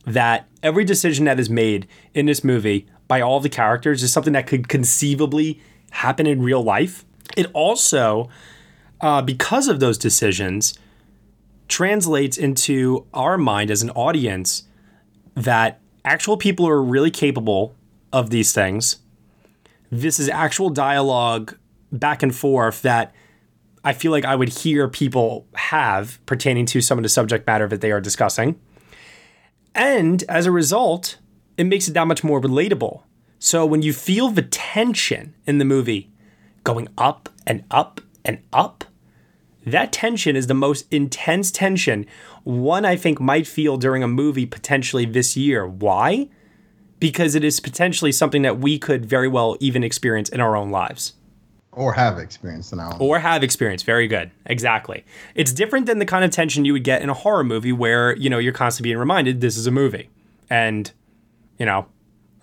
[0.06, 4.34] that every decision that is made in this movie by all the characters is something
[4.34, 7.06] that could conceivably happen in real life.
[7.38, 8.28] It also,
[9.00, 10.78] uh, because of those decisions,
[11.70, 14.64] translates into our mind as an audience
[15.36, 15.80] that
[16.10, 17.76] actual people who are really capable
[18.12, 18.98] of these things.
[19.92, 21.56] This is actual dialogue
[21.92, 23.14] back and forth that
[23.84, 27.68] I feel like I would hear people have pertaining to some of the subject matter
[27.68, 28.60] that they are discussing.
[29.76, 31.20] And as a result,
[31.58, 33.04] it makes it that much more relatable.
[33.38, 36.12] So when you feel the tension in the movie
[36.64, 38.84] going up and up and up,
[39.66, 42.06] that tension is the most intense tension
[42.44, 45.68] one I think might feel during a movie potentially this year.
[45.68, 46.30] Why?
[47.00, 50.70] Because it is potentially something that we could very well even experience in our own
[50.72, 51.14] lives
[51.72, 52.98] Or have experience now.
[53.00, 53.86] or have experienced.
[53.86, 54.32] Very good.
[54.46, 55.06] Exactly.
[55.36, 58.16] It's different than the kind of tension you would get in a horror movie where,
[58.18, 60.10] you know, you're constantly being reminded this is a movie.
[60.50, 60.92] And,
[61.58, 61.86] you know,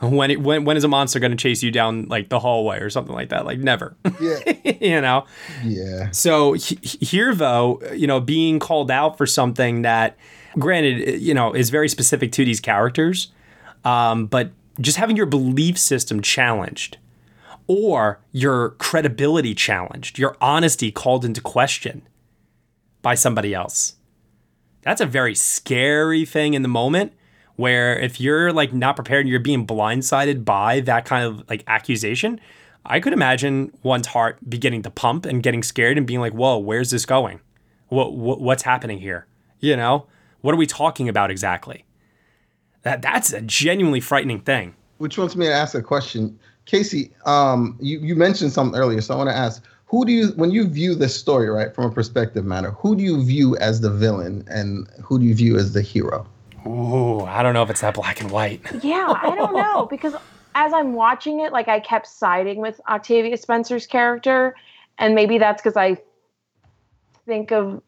[0.00, 2.80] when it, when when is a monster going to chase you down like the hallway
[2.80, 3.46] or something like that?
[3.46, 3.96] Like never.
[4.20, 4.38] Yeah.
[4.80, 5.24] you know.
[5.64, 6.10] Yeah.
[6.10, 10.16] So he- here, though, you know, being called out for something that,
[10.58, 13.32] granted, you know, is very specific to these characters,
[13.84, 16.98] um, but just having your belief system challenged
[17.66, 22.06] or your credibility challenged, your honesty called into question
[23.02, 23.94] by somebody else.
[24.82, 27.12] That's a very scary thing in the moment
[27.56, 31.64] where if you're like not prepared and you're being blindsided by that kind of like
[31.66, 32.40] accusation,
[32.84, 36.58] I could imagine one's heart beginning to pump and getting scared and being like, "Whoa,
[36.58, 37.40] where's this going?
[37.88, 39.26] What, what what's happening here?
[39.60, 40.06] You know,
[40.42, 41.84] what are we talking about exactly?"
[42.82, 44.74] That that's a genuinely frightening thing.
[44.98, 46.38] Which wants me to ask a question.
[46.66, 50.28] Casey, um, you, you mentioned something earlier, so I want to ask who do you,
[50.30, 53.80] when you view this story, right, from a perspective matter, who do you view as
[53.80, 56.26] the villain and who do you view as the hero?
[56.66, 58.60] Ooh, I don't know if it's that black and white.
[58.82, 60.14] yeah i don't know because
[60.54, 64.54] as i'm watching it like i kept siding with octavia spencer's character
[64.98, 65.96] and maybe that's because i
[67.26, 67.82] think of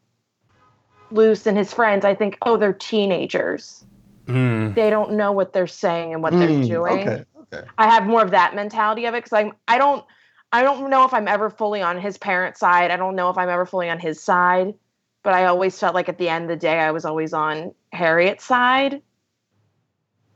[1.11, 3.83] luce and his friends i think oh they're teenagers
[4.27, 4.75] Mm.
[4.75, 7.23] they don't know what they're saying and what they're Mm, doing Okay.
[7.53, 7.67] Okay.
[7.79, 10.05] i have more of that mentality of it because i'm i don't
[10.51, 13.39] i don't know if i'm ever fully on his parents side i don't know if
[13.39, 14.75] i'm ever fully on his side
[15.23, 17.73] but i always felt like at the end of the day i was always on
[17.91, 19.01] harriet's side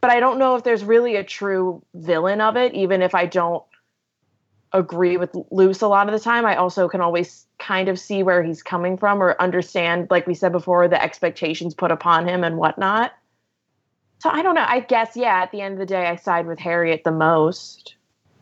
[0.03, 3.25] but I don't know if there's really a true villain of it, even if I
[3.25, 3.63] don't
[4.73, 6.45] agree with Luce a lot of the time.
[6.45, 10.33] I also can always kind of see where he's coming from or understand, like we
[10.33, 13.13] said before, the expectations put upon him and whatnot.
[14.19, 14.65] So I don't know.
[14.67, 17.95] I guess, yeah, at the end of the day, I side with Harriet the most.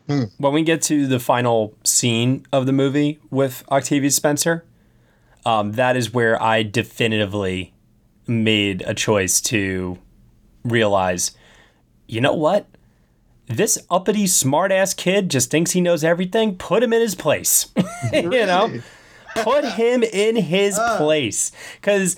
[0.08, 0.24] Hmm.
[0.40, 4.66] when we get to the final scene of the movie with Octavia Spencer,
[5.46, 7.74] um, that is where I definitively
[8.28, 9.98] made a choice to
[10.64, 11.32] realize,
[12.08, 12.68] you know what?
[13.48, 16.56] This uppity, smartass kid just thinks he knows everything.
[16.56, 17.72] Put him in his place.
[18.14, 18.82] you know,
[19.36, 22.16] put him in his place because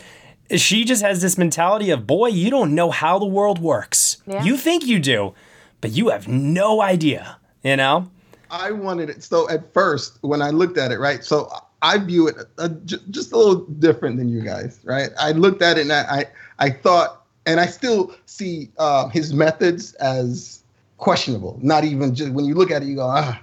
[0.56, 4.22] she just has this mentality of, boy, you don't know how the world works.
[4.28, 4.44] Yeah.
[4.44, 5.34] You think you do,
[5.82, 7.38] but you have no idea.
[7.64, 8.12] You know.
[8.52, 9.24] I wanted it.
[9.24, 11.24] So at first, when I looked at it, right?
[11.24, 11.50] So
[11.84, 15.10] I view it uh, just a little different than you guys, right?
[15.20, 16.26] I looked at it and I, I,
[16.68, 20.64] I thought, and I still see uh, his methods as
[20.98, 21.60] questionable.
[21.62, 23.40] Not even just when you look at it, you go, ah.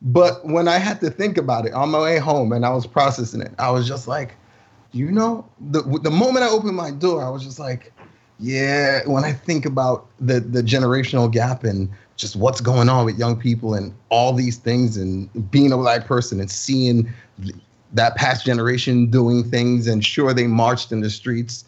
[0.00, 2.86] But when I had to think about it on my way home and I was
[2.86, 4.34] processing it, I was just like,
[4.92, 7.92] you know, the the moment I opened my door, I was just like,
[8.40, 13.18] yeah, when I think about the the generational gap and just what's going on with
[13.18, 17.12] young people and all these things and being a black person and seeing
[17.92, 21.64] that past generation doing things and sure they marched in the streets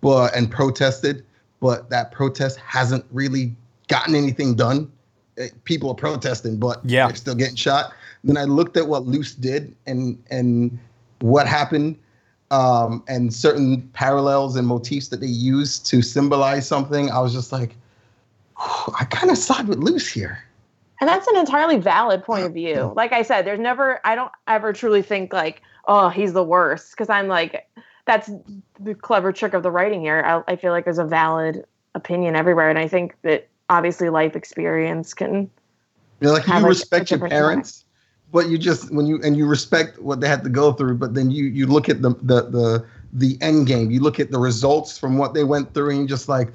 [0.00, 1.24] but and protested
[1.60, 3.54] but that protest hasn't really
[3.88, 4.90] gotten anything done
[5.38, 7.06] Eh, people are protesting but yeah.
[7.06, 7.92] they're still getting shot
[8.24, 10.78] then i looked at what luce did and and
[11.20, 11.98] what happened
[12.52, 17.52] um, and certain parallels and motifs that they used to symbolize something i was just
[17.52, 17.76] like
[18.60, 20.44] I kind of side with Luce here.
[21.00, 22.92] And that's an entirely valid point of view.
[22.94, 26.96] Like I said, there's never, I don't ever truly think like, oh, he's the worst.
[26.96, 27.68] Cause I'm like,
[28.06, 28.30] that's
[28.78, 30.22] the clever trick of the writing here.
[30.24, 32.68] I, I feel like there's a valid opinion everywhere.
[32.68, 35.50] And I think that obviously life experience can.
[36.20, 37.84] You know, like you respect your parents,
[38.30, 41.14] but you just, when you, and you respect what they had to go through, but
[41.14, 44.38] then you, you look at the, the, the, the end game, you look at the
[44.38, 46.54] results from what they went through and you're just like,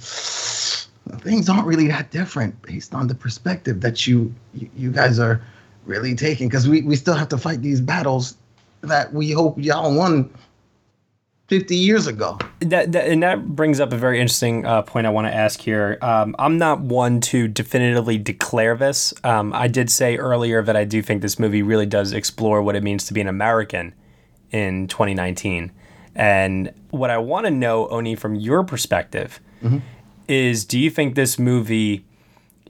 [1.20, 5.42] things aren't really that different based on the perspective that you you, you guys are
[5.86, 8.38] really taking because we, we still have to fight these battles
[8.82, 10.30] that we hope y'all won
[11.48, 12.40] 50 years ago.
[12.62, 15.60] That, that, and that brings up a very interesting uh, point I want to ask
[15.60, 16.00] here.
[16.02, 19.14] Um, I'm not one to definitively declare this.
[19.24, 22.76] Um, I did say earlier that I do think this movie really does explore what
[22.76, 23.94] it means to be an American
[24.52, 25.72] in 2019.
[26.16, 29.80] And what I want to know, Oni, from your perspective, mm-hmm
[30.28, 32.06] is do you think this movie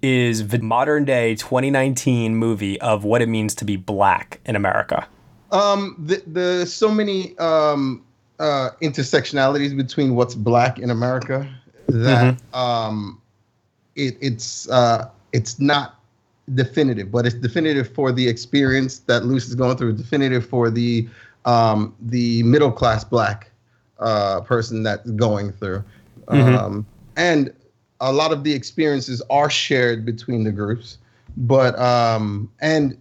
[0.01, 5.07] is the modern day 2019 movie of what it means to be black in America?
[5.51, 8.03] Um, the, the so many um,
[8.39, 11.47] uh, intersectionalities between what's black in America
[11.87, 12.55] that mm-hmm.
[12.55, 13.21] um,
[13.95, 15.99] it, it's uh, it's not
[16.53, 19.93] definitive, but it's definitive for the experience that Luce is going through.
[19.93, 21.07] Definitive for the
[21.45, 23.49] um, the middle class black
[23.99, 25.83] uh, person that's going through.
[26.27, 26.55] Mm-hmm.
[26.55, 26.85] Um,
[27.15, 27.53] and
[28.01, 30.97] a lot of the experiences are shared between the groups
[31.37, 32.97] but um and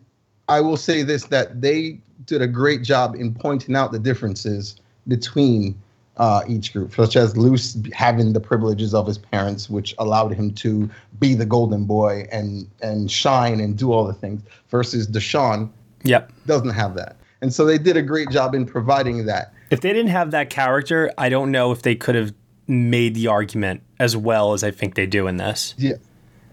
[0.49, 4.77] i will say this that they did a great job in pointing out the differences
[5.09, 5.75] between
[6.17, 10.53] uh, each group, such as Luce having the privileges of his parents, which allowed him
[10.55, 10.89] to
[11.19, 15.71] be the golden boy and and shine and do all the things, versus Deshaun,
[16.05, 17.17] yep, doesn't have that.
[17.41, 19.53] And so they did a great job in providing that.
[19.71, 22.33] If they didn't have that character, I don't know if they could have
[22.67, 25.75] made the argument as well as I think they do in this.
[25.79, 25.95] Yeah.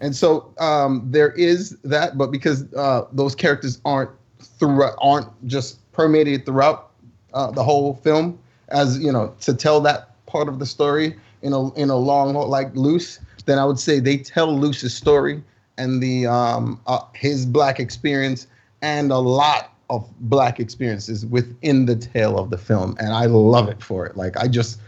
[0.00, 4.10] And so um, there is that, but because uh, those characters aren't
[4.40, 6.90] throughout, aren't just permeated throughout
[7.34, 8.38] uh, the whole film,
[8.68, 12.34] as you know, to tell that part of the story in a in a long
[12.34, 15.42] like loose, then I would say they tell Luce's story
[15.78, 18.46] and the um, uh, his black experience
[18.82, 23.68] and a lot of black experiences within the tale of the film, and I love
[23.68, 24.16] it for it.
[24.16, 24.80] Like I just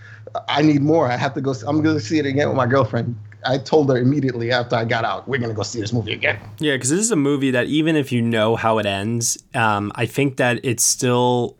[0.48, 1.10] I need more.
[1.10, 1.54] I have to go.
[1.66, 3.16] I'm going to see it again with my girlfriend.
[3.46, 6.12] I told her immediately after I got out, we're going to go see this movie
[6.12, 6.38] again.
[6.58, 9.92] Yeah, because this is a movie that even if you know how it ends, um,
[9.94, 11.56] I think that it's still.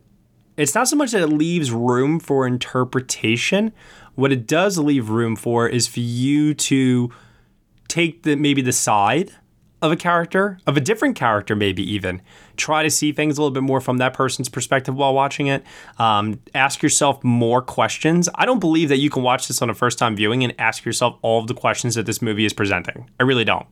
[0.57, 3.73] It's not so much that it leaves room for interpretation.
[4.15, 7.11] What it does leave room for is for you to
[7.89, 9.33] take the maybe the side
[9.85, 12.22] of a character, of a different character, maybe even.
[12.57, 15.62] Try to see things a little bit more from that person's perspective while watching it.
[15.99, 18.28] Um, ask yourself more questions.
[18.35, 20.87] I don't believe that you can watch this on a first time viewing and ask
[20.87, 23.11] yourself all of the questions that this movie is presenting.
[23.20, 23.66] I really don't.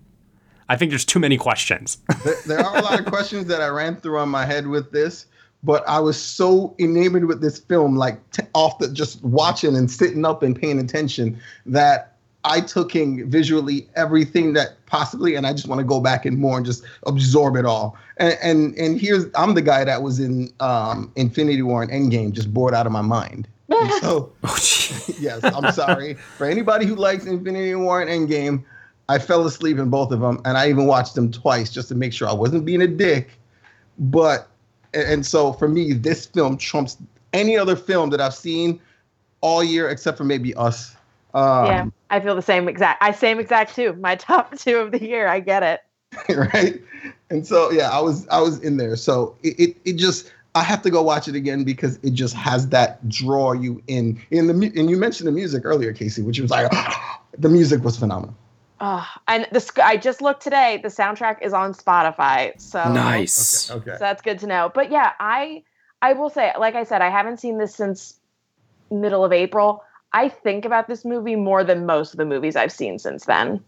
[0.68, 1.96] I think there's too many questions.
[2.46, 5.26] there, are a lot of questions that I ran through on my head with this,
[5.62, 9.90] but I was so enamored with this film, like t- off the just watching and
[9.90, 12.11] sitting up and paying attention, that
[12.44, 16.38] I took in visually everything that possibly, and I just want to go back and
[16.38, 17.96] more and just absorb it all.
[18.16, 22.32] And and and here's I'm the guy that was in um, Infinity War and Endgame,
[22.32, 23.48] just bored out of my mind.
[24.00, 24.58] so oh,
[25.20, 28.64] yes, I'm sorry for anybody who likes Infinity War and Endgame.
[29.08, 31.94] I fell asleep in both of them, and I even watched them twice just to
[31.94, 33.30] make sure I wasn't being a dick.
[33.98, 34.48] But
[34.94, 36.96] and so for me, this film trumps
[37.32, 38.80] any other film that I've seen
[39.40, 40.96] all year except for maybe Us.
[41.34, 43.02] Um, yeah, I feel the same exact.
[43.02, 43.94] I same exact too.
[43.94, 45.28] My top two of the year.
[45.28, 45.80] I get it.
[46.36, 46.80] right,
[47.30, 48.96] and so yeah, I was I was in there.
[48.96, 52.34] So it, it, it just I have to go watch it again because it just
[52.34, 54.20] has that draw you in.
[54.30, 56.70] In the and you mentioned the music earlier, Casey, which was like
[57.38, 58.36] the music was phenomenal.
[58.78, 60.80] Uh, and the I just looked today.
[60.82, 62.60] The soundtrack is on Spotify.
[62.60, 63.70] So nice.
[63.70, 63.92] Okay, okay.
[63.92, 64.70] So that's good to know.
[64.74, 65.62] But yeah, I
[66.02, 68.18] I will say, like I said, I haven't seen this since
[68.90, 69.84] middle of April.
[70.12, 73.62] I think about this movie more than most of the movies I've seen since then.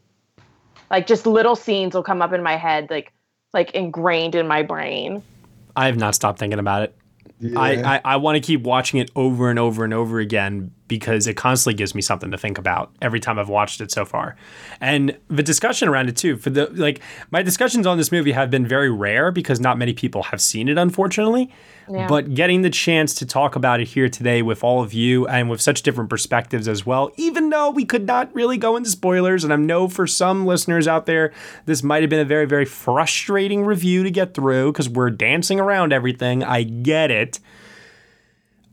[0.90, 3.12] Like just little scenes will come up in my head, like
[3.52, 5.22] like ingrained in my brain.
[5.76, 6.96] I have not stopped thinking about it.
[7.40, 7.58] Yeah.
[7.58, 11.26] I, I, I want to keep watching it over and over and over again because
[11.26, 14.36] it constantly gives me something to think about every time I've watched it so far.
[14.80, 17.00] And the discussion around it too, for the like
[17.32, 20.68] my discussions on this movie have been very rare because not many people have seen
[20.68, 21.50] it unfortunately.
[21.90, 22.06] Yeah.
[22.06, 25.50] But getting the chance to talk about it here today with all of you and
[25.50, 29.44] with such different perspectives as well, even though we could not really go into spoilers,
[29.44, 31.32] and I know for some listeners out there,
[31.66, 35.60] this might have been a very, very frustrating review to get through because we're dancing
[35.60, 36.42] around everything.
[36.42, 37.40] I get it.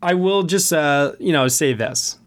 [0.02, 2.18] I will just, uh, you know, say this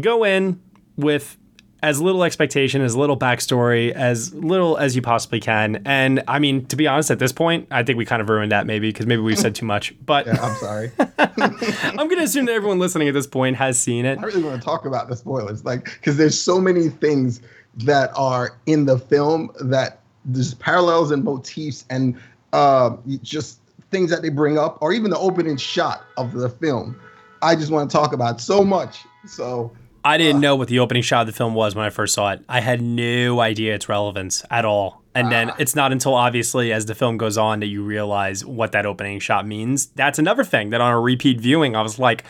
[0.00, 0.60] go in
[0.96, 1.36] with
[1.82, 5.80] as little expectation, as little backstory, as little as you possibly can.
[5.84, 8.50] And I mean, to be honest, at this point, I think we kind of ruined
[8.50, 9.94] that maybe because maybe we've said too much.
[10.04, 10.90] But Yeah, I'm sorry.
[11.18, 14.18] I'm going to assume that everyone listening at this point has seen it.
[14.18, 17.40] I really want to talk about the spoilers, like because there's so many things
[17.76, 22.18] that are in the film that there's parallels and motifs and
[22.52, 23.60] uh, just
[23.90, 26.98] things that they bring up, or even the opening shot of the film.
[27.42, 29.04] I just want to talk about so much.
[29.26, 29.72] So
[30.04, 32.32] I didn't know what the opening shot of the film was when I first saw
[32.32, 32.44] it.
[32.48, 35.02] I had no idea its relevance at all.
[35.14, 38.70] And then it's not until obviously as the film goes on that you realize what
[38.72, 39.86] that opening shot means.
[39.86, 42.22] That's another thing that on a repeat viewing, I was like,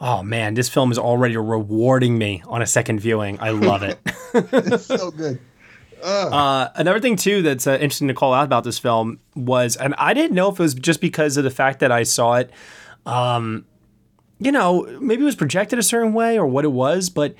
[0.00, 3.38] oh man, this film is already rewarding me on a second viewing.
[3.40, 3.98] I love it.
[4.34, 5.38] it's so good.
[6.02, 9.94] Uh, another thing too that's uh, interesting to call out about this film was, and
[9.98, 12.50] I didn't know if it was just because of the fact that I saw it,
[13.04, 13.66] um,
[14.40, 17.34] you know, maybe it was projected a certain way or what it was, but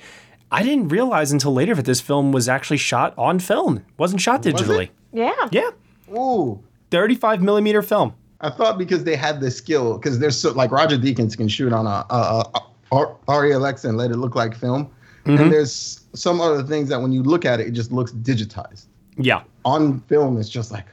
[0.51, 3.77] I didn't realize until later that this film was actually shot on film.
[3.77, 4.55] It wasn't shot Was it?
[4.55, 4.89] digitally.
[5.11, 5.33] Yeah.
[5.51, 5.69] Yeah,
[6.15, 6.61] Ooh.
[6.91, 8.13] 35 millimeter film.
[8.41, 11.73] I thought because they had the skill, because there's so like Roger Deakins can shoot
[11.73, 12.61] on a, a, a,
[12.97, 14.89] a Arri Alexa and let it look like film,
[15.25, 15.39] Mhm.
[15.39, 18.85] and there's some other things that when you look at it, it just looks digitized.
[19.17, 19.43] Yeah.
[19.65, 20.85] On film, it's just like,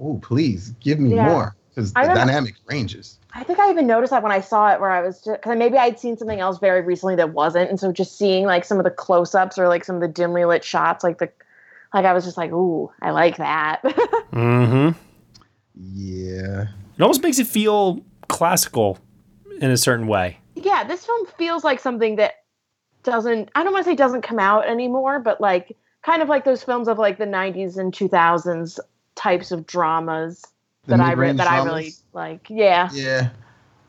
[0.00, 1.28] oh, please give me Yeah.
[1.28, 3.18] more, because the I dynamic ranges.
[3.34, 5.58] I think I even noticed that when I saw it, where I was just because
[5.58, 8.78] maybe I'd seen something else very recently that wasn't, and so just seeing like some
[8.78, 11.30] of the close-ups or like some of the dimly lit shots, like the,
[11.92, 13.82] like I was just like, ooh, I like that.
[14.34, 14.98] Mm-hmm.
[15.76, 16.62] Yeah.
[16.96, 18.98] It almost makes it feel classical
[19.60, 20.38] in a certain way.
[20.56, 22.34] yeah, this film feels like something that
[23.04, 23.50] doesn't.
[23.54, 26.64] I don't want to say doesn't come out anymore, but like kind of like those
[26.64, 28.78] films of like the '90s and 2000s
[29.14, 30.53] types of dramas The
[30.86, 32.46] that I re- mid-range that I really like.
[32.50, 33.30] Yeah, Yeah.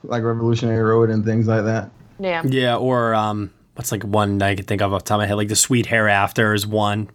[0.03, 1.89] Like Revolutionary Road and things like that.
[2.19, 2.41] yeah.
[2.45, 5.27] Yeah, or um, what's like one I could think of off the top of my
[5.27, 7.09] head, like the Sweet Hereafter is one,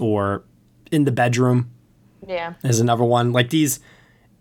[0.00, 0.42] or
[0.90, 1.70] In the Bedroom
[2.26, 2.54] Yeah.
[2.64, 3.32] is another one.
[3.32, 3.78] Like these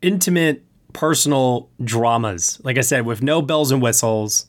[0.02, 0.64] intimate,
[0.94, 2.60] personal dramas.
[2.64, 4.46] Like I said, with no bells and whistles,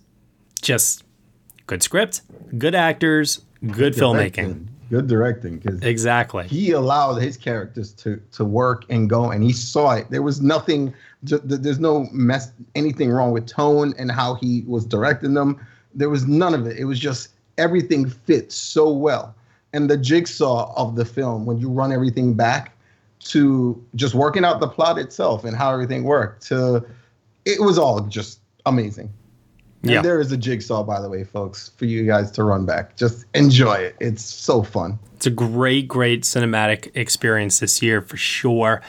[0.63, 1.03] just
[1.67, 2.21] good script,
[2.59, 3.41] good actors,
[3.73, 4.67] good filmmaking.
[4.91, 5.59] Good directing.
[5.59, 6.47] Because Exactly.
[6.49, 10.41] he allowed his characters to to work and go and he saw it there was
[10.41, 15.65] nothing there's no mess anything wrong with tone and how he was directing them
[15.95, 19.35] there was none of it it was just everything fit so well
[19.73, 22.77] and the jigsaw of the film when you run everything back
[23.21, 26.85] to just working out the plot itself and how everything worked to
[27.45, 29.11] it was all just amazing
[29.85, 30.03] and Yeah.
[30.03, 33.25] there is a jigsaw by the way folks for you guys to run back just
[33.35, 38.83] enjoy it it's so fun It's a great, great cinematic experience this year for sure.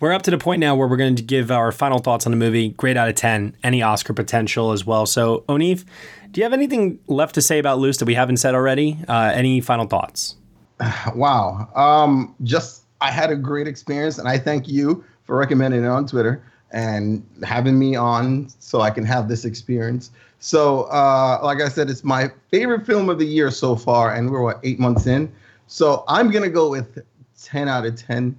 [0.00, 2.30] We're up to the point now where we're going to give our final thoughts on
[2.32, 2.70] the movie.
[2.70, 5.06] Great out of 10, any Oscar potential as well.
[5.06, 5.84] So, Onif,
[6.32, 8.98] do you have anything left to say about Luce that we haven't said already?
[9.08, 10.36] Uh, any final thoughts?
[11.14, 11.68] Wow.
[11.74, 16.06] Um, just I had a great experience, and I thank you for recommending it on
[16.06, 16.42] Twitter
[16.72, 20.10] and having me on so I can have this experience.
[20.38, 24.30] So, uh, like I said, it's my favorite film of the year so far, and
[24.30, 25.32] we're what eight months in.
[25.66, 26.98] So I'm gonna go with
[27.40, 28.38] ten out of ten.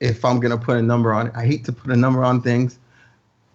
[0.00, 2.40] If I'm gonna put a number on it, I hate to put a number on
[2.42, 2.78] things,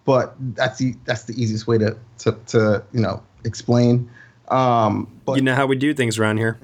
[0.04, 4.08] but that's the that's the easiest way to to, to you know explain.
[4.50, 6.58] Um, but you know how we do things around here.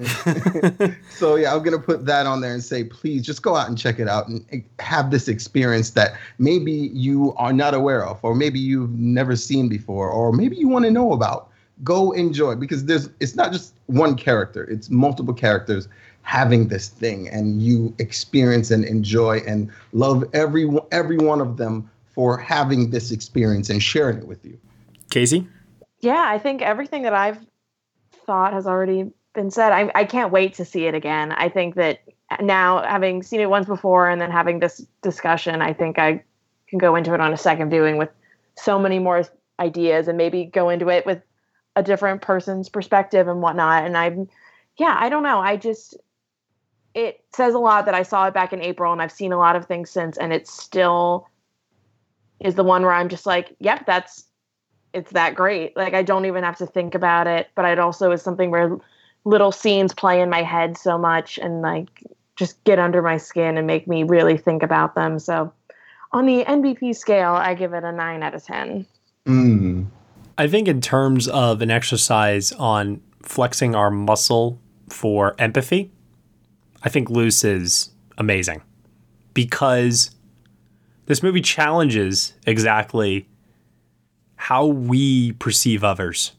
[1.11, 3.78] so yeah, I'm gonna put that on there and say, please just go out and
[3.78, 4.45] check it out and
[4.80, 9.68] have this experience that maybe you are not aware of, or maybe you've never seen
[9.68, 11.51] before, or maybe you want to know about.
[11.84, 15.87] Go enjoy because there's it's not just one character; it's multiple characters
[16.22, 21.89] having this thing, and you experience and enjoy and love every every one of them
[22.14, 24.59] for having this experience and sharing it with you.
[25.11, 25.47] Casey?
[26.01, 27.39] Yeah, I think everything that I've
[28.27, 29.72] thought has already been said.
[29.72, 31.33] I, I can't wait to see it again.
[31.33, 32.01] I think that
[32.41, 36.24] now, having seen it once before and then having this discussion, I think I
[36.68, 38.09] can go into it on a second viewing with
[38.57, 39.22] so many more
[39.61, 41.22] ideas and maybe go into it with
[41.77, 43.85] a different person's perspective and whatnot.
[43.85, 44.29] And I'm,
[44.77, 45.39] yeah, I don't know.
[45.39, 45.97] I just,
[46.95, 49.39] it says a lot that I saw it back in April and I've seen a
[49.39, 51.29] lot of things since, and it still
[52.41, 54.24] is the one where I'm just like, yep, that's
[54.97, 55.77] it's that great.
[55.77, 58.79] Like I don't even have to think about it, but it also is something where
[59.25, 62.03] little scenes play in my head so much and like
[62.37, 65.19] just get under my skin and make me really think about them.
[65.19, 65.53] So
[66.13, 68.87] on the NBP scale, I give it a 9 out of 10.
[69.27, 69.87] Mm.
[70.39, 75.91] I think in terms of an exercise on flexing our muscle for empathy,
[76.83, 78.63] I think Luce is amazing
[79.35, 80.11] because
[81.05, 83.29] this movie challenges exactly
[84.47, 86.31] how we perceive others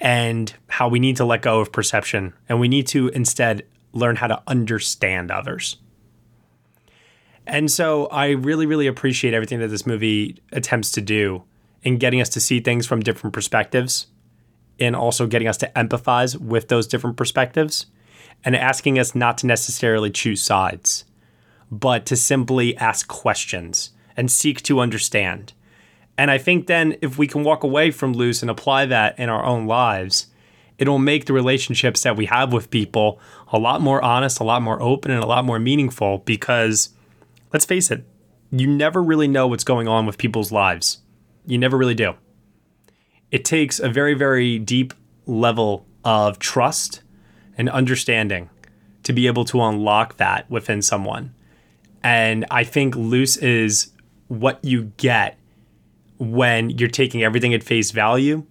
[0.00, 3.64] and how we need to let go of perception and we need to instead
[3.94, 5.78] learn how to understand others.
[7.46, 11.42] And so I really, really appreciate everything that this movie attempts to do
[11.82, 14.08] in getting us to see things from different perspectives
[14.78, 17.86] and also getting us to empathize with those different perspectives
[18.44, 21.06] and asking us not to necessarily choose sides,
[21.70, 25.54] but to simply ask questions and seek to understand.
[26.18, 29.28] And I think then if we can walk away from Luce and apply that in
[29.28, 30.26] our own lives,
[30.78, 33.20] it'll make the relationships that we have with people
[33.52, 36.90] a lot more honest, a lot more open, and a lot more meaningful because
[37.52, 38.04] let's face it,
[38.50, 40.98] you never really know what's going on with people's lives.
[41.46, 42.14] You never really do.
[43.30, 44.94] It takes a very, very deep
[45.26, 47.02] level of trust
[47.58, 48.48] and understanding
[49.02, 51.34] to be able to unlock that within someone.
[52.02, 53.92] And I think Luce is
[54.28, 55.38] what you get
[56.18, 58.44] when you're taking everything at face value.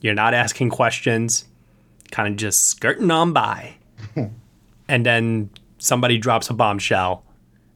[0.00, 1.44] You're not asking questions,
[2.10, 3.76] kind of just skirting on by.
[4.88, 7.24] and then somebody drops a bombshell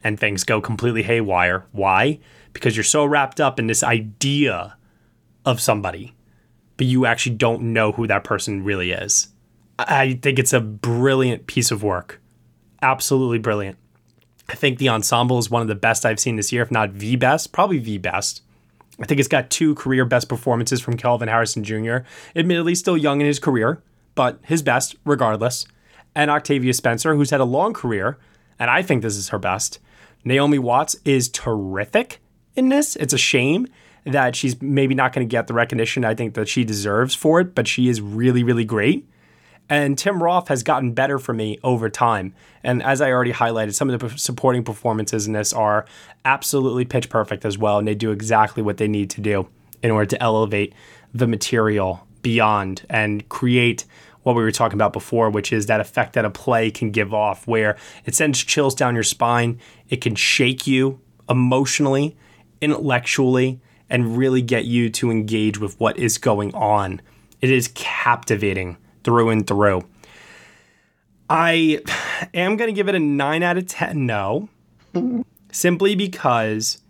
[0.03, 1.66] and things go completely haywire.
[1.72, 2.18] Why?
[2.53, 4.76] Because you're so wrapped up in this idea
[5.45, 6.14] of somebody,
[6.76, 9.28] but you actually don't know who that person really is.
[9.78, 12.20] I think it's a brilliant piece of work.
[12.82, 13.78] Absolutely brilliant.
[14.49, 16.95] I think the ensemble is one of the best I've seen this year, if not
[16.95, 18.43] the best, probably the best.
[19.01, 21.99] I think it's got two career best performances from Kelvin Harrison Jr.,
[22.34, 23.82] admittedly still young in his career,
[24.14, 25.66] but his best regardless.
[26.14, 28.18] And Octavia Spencer, who's had a long career,
[28.59, 29.78] and I think this is her best.
[30.24, 32.20] Naomi Watts is terrific
[32.55, 32.97] in this.
[32.97, 33.66] It's a shame
[34.05, 37.40] that she's maybe not going to get the recognition I think that she deserves for
[37.40, 39.07] it, but she is really, really great.
[39.68, 42.34] And Tim Roth has gotten better for me over time.
[42.62, 45.86] And as I already highlighted, some of the supporting performances in this are
[46.24, 47.78] absolutely pitch perfect as well.
[47.78, 49.48] And they do exactly what they need to do
[49.82, 50.72] in order to elevate
[51.12, 53.84] the material beyond and create
[54.22, 57.14] what we were talking about before, which is that effect that a play can give
[57.14, 59.60] off, where it sends chills down your spine.
[59.88, 62.16] It can shake you emotionally,
[62.60, 67.00] intellectually, and really get you to engage with what is going on.
[67.40, 68.76] It is captivating
[69.07, 69.84] through and through.
[71.30, 71.80] I
[72.34, 74.48] am going to give it a 9 out of 10 no.
[75.52, 76.82] simply because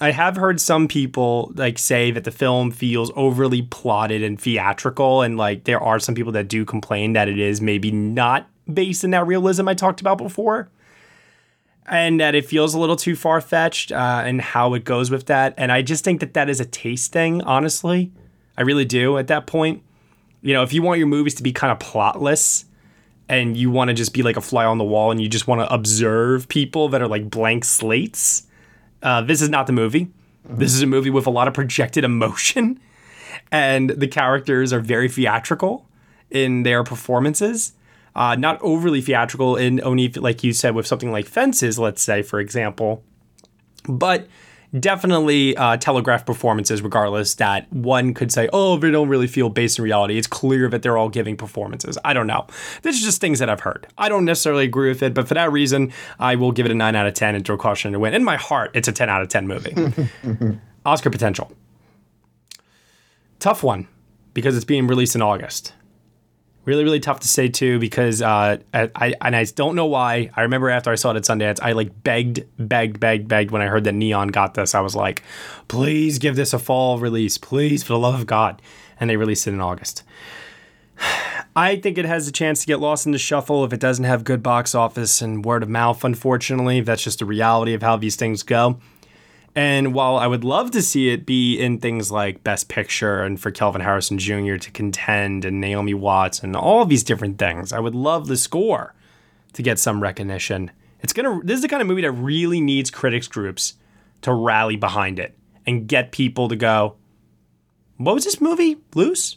[0.00, 5.20] I have heard some people like say that the film feels overly plotted and theatrical
[5.20, 9.04] and like there are some people that do complain that it is maybe not based
[9.04, 10.70] in that realism I talked about before
[11.86, 15.26] and that it feels a little too far fetched uh, and how it goes with
[15.26, 15.52] that.
[15.58, 18.10] And I just think that that is a taste thing, honestly.
[18.56, 19.82] I really do at that point.
[20.42, 22.64] You know, if you want your movies to be kind of plotless
[23.28, 25.46] and you want to just be like a fly on the wall and you just
[25.46, 28.44] want to observe people that are like blank slates,
[29.02, 30.10] uh, this is not the movie.
[30.44, 32.80] This is a movie with a lot of projected emotion,
[33.52, 35.88] and the characters are very theatrical
[36.30, 37.74] in their performances.
[38.14, 42.20] Uh, not overly theatrical in only, like you said, with something like Fences, let's say,
[42.20, 43.02] for example,
[43.88, 44.26] but
[44.78, 49.78] definitely uh, telegraph performances regardless that one could say oh they don't really feel based
[49.78, 50.18] in reality.
[50.18, 51.98] It's clear that they're all giving performances.
[52.04, 52.46] I don't know.
[52.82, 53.86] This is just things that i've heard.
[53.98, 56.74] I don't necessarily agree with it but for that reason i will give it a
[56.74, 59.08] 9 out of 10 and throw caution to win in my heart it's a 10
[59.08, 59.74] out of 10 movie.
[60.86, 61.52] Oscar potential.
[63.38, 63.88] Tough one
[64.34, 65.74] because it's being released in august
[66.64, 70.30] really really tough to say too because uh, I and I don't know why.
[70.36, 73.62] I remember after I saw it at Sundance, I like begged, begged, begged, begged when
[73.62, 74.74] I heard that Neon got this.
[74.74, 75.22] I was like,
[75.68, 78.62] please give this a fall release, please, for the love of God.
[79.00, 80.02] And they released it in August.
[81.56, 84.04] I think it has a chance to get lost in the shuffle if it doesn't
[84.04, 86.02] have good box office and word of mouth.
[86.02, 88.78] Unfortunately, that's just the reality of how these things go.
[89.54, 93.38] And while I would love to see it be in things like Best Picture and
[93.38, 94.56] for Kelvin Harrison Jr.
[94.56, 98.94] to contend and Naomi Watts and all these different things, I would love the score
[99.52, 100.70] to get some recognition.
[101.00, 101.40] It's gonna.
[101.44, 103.74] This is the kind of movie that really needs critics groups
[104.22, 105.36] to rally behind it
[105.66, 106.96] and get people to go,
[107.98, 108.78] "What was this movie?
[108.94, 109.36] Luce?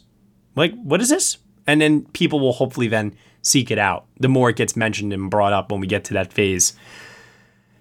[0.54, 4.06] Like, what is this?" And then people will hopefully then seek it out.
[4.18, 6.72] The more it gets mentioned and brought up when we get to that phase.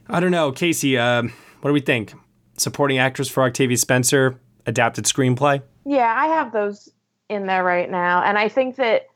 [0.10, 0.98] I don't know, Casey.
[0.98, 1.24] Uh,
[1.62, 2.14] what do we think?
[2.58, 5.62] Supporting actress for Octavia Spencer, adapted screenplay.
[5.86, 6.90] Yeah, I have those
[7.30, 9.08] in there right now, and I think that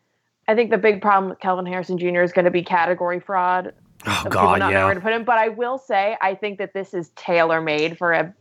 [0.47, 2.21] I think the big problem with Kelvin Harrison Jr.
[2.21, 3.73] is going to be category fraud.
[4.07, 4.85] Oh God, not know yeah.
[4.85, 5.23] where to put him.
[5.23, 8.33] But I will say, I think that this is tailor made for a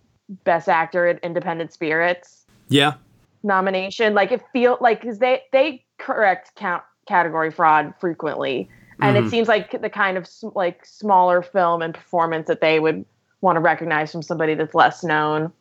[0.44, 2.94] Best Actor at Independent Spirits Yeah.
[3.42, 4.14] nomination.
[4.14, 8.68] Like it feel like because they they correct count category fraud frequently,
[9.00, 9.26] and Mhm.
[9.26, 13.04] it seems like the kind of like smaller film and performance that they would
[13.40, 15.52] want to recognize from somebody that's less known.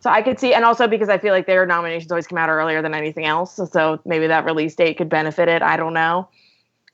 [0.00, 2.48] So I could see, and also because I feel like their nominations always come out
[2.48, 5.60] earlier than anything else, so, so maybe that release date could benefit it.
[5.60, 6.26] I don't know,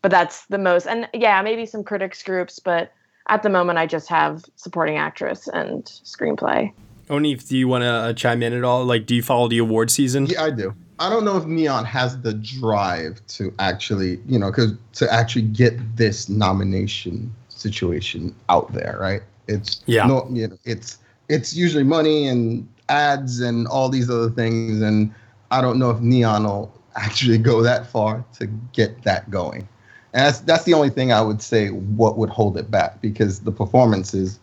[0.02, 2.92] but that's the most, and yeah, maybe some critics groups, but
[3.28, 6.72] at the moment I just have supporting actress and screenplay.
[7.08, 8.84] Onif, do you want to uh, chime in at all?
[8.84, 10.26] Like, do you follow the award season?
[10.26, 10.74] Yeah, I do.
[10.98, 15.42] I don't know if Neon has the drive to actually, you know, because to actually
[15.42, 19.22] get this nomination situation out there, right?
[19.46, 20.06] It's Yeah.
[20.06, 25.12] no, you know, it's it's usually money and ads and all these other things, and
[25.50, 29.68] I don't know if Neon will actually go that far to get that going.
[30.12, 33.40] And that's that's the only thing I would say what would hold it back because
[33.40, 34.38] the performances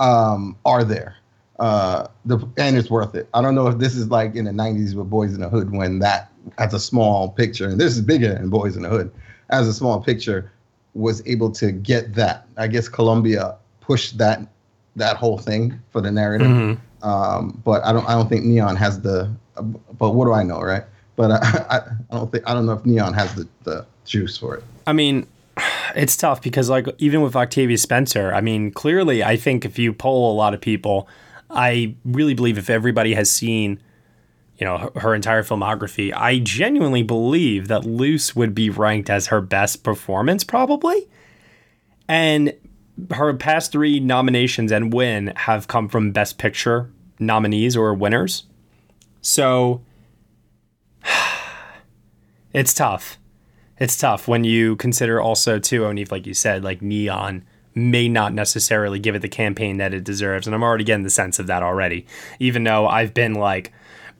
[0.00, 1.16] um, are there.
[1.58, 3.28] Uh, the and it's worth it.
[3.32, 5.72] I don't know if this is like in the '90s with Boys in the Hood
[5.72, 9.10] when that as a small picture, and this is bigger than Boys in the Hood,
[9.50, 10.52] as a small picture
[10.94, 12.46] was able to get that.
[12.56, 14.46] I guess Columbia pushed that
[14.96, 16.48] that whole thing for the narrative.
[16.48, 16.78] Mhm.
[17.02, 19.30] Um, but I don't I don't think Neon has the.
[19.98, 20.84] But what do I know, right?
[21.16, 21.36] But I,
[21.70, 21.76] I,
[22.10, 24.64] I don't think I don't know if Neon has the, the juice for it.
[24.86, 25.26] I mean,
[25.94, 29.92] it's tough because like even with Octavia Spencer, I mean, clearly I think if you
[29.92, 31.08] poll a lot of people,
[31.50, 33.80] I really believe if everybody has seen
[34.58, 39.26] you know her, her entire filmography, I genuinely believe that Luce would be ranked as
[39.28, 41.06] her best performance probably.
[42.08, 42.54] And
[43.12, 48.44] her past 3 nominations and win have come from best picture nominees or winners.
[49.20, 49.82] So
[52.52, 53.18] it's tough
[53.78, 57.44] it's tough when you consider also too Onif, like you said, like Neon
[57.74, 61.10] may not necessarily give it the campaign that it deserves, and I'm already getting the
[61.10, 62.06] sense of that already.
[62.38, 63.72] Even though I've been like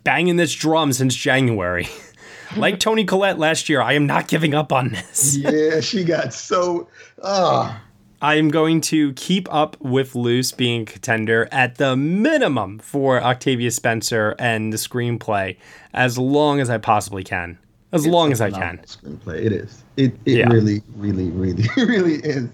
[0.05, 1.89] banging this drum since January,
[2.57, 5.37] like Toni Collette last year, I am not giving up on this.
[5.37, 6.89] yeah, she got so.
[7.23, 7.83] ah.
[8.27, 13.23] I am going to keep up with Luce being a contender at the minimum for
[13.23, 15.57] Octavia Spencer and the screenplay
[15.95, 17.57] as long as I possibly can.
[17.93, 18.79] As long as I can.
[18.79, 19.85] Screenplay, it is.
[19.97, 20.49] It it Yeah.
[20.49, 22.49] really, really, really, really is.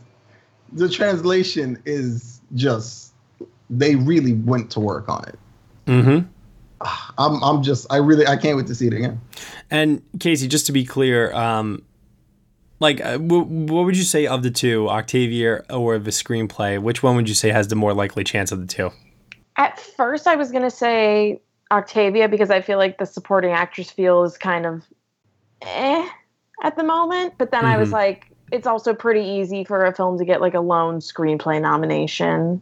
[0.75, 3.15] The translation is just.
[3.71, 5.39] They really went to work on it.
[5.87, 6.29] Mm-hmm.
[7.17, 9.19] I'm I'm just I really I can't wait to see it again.
[9.71, 11.83] And Casey, just to be clear, um,
[12.83, 16.79] like, uh, w- what would you say of the two, Octavia or the screenplay?
[16.81, 18.91] Which one would you say has the more likely chance of the two?
[19.57, 23.91] At first, I was going to say Octavia because I feel like the supporting actress
[23.91, 24.83] feel is kind of
[25.63, 26.07] eh
[26.63, 27.35] at the moment.
[27.39, 27.93] But then I was Mhm.
[27.93, 32.61] like, it's also pretty easy for a film to get like a lone screenplay nomination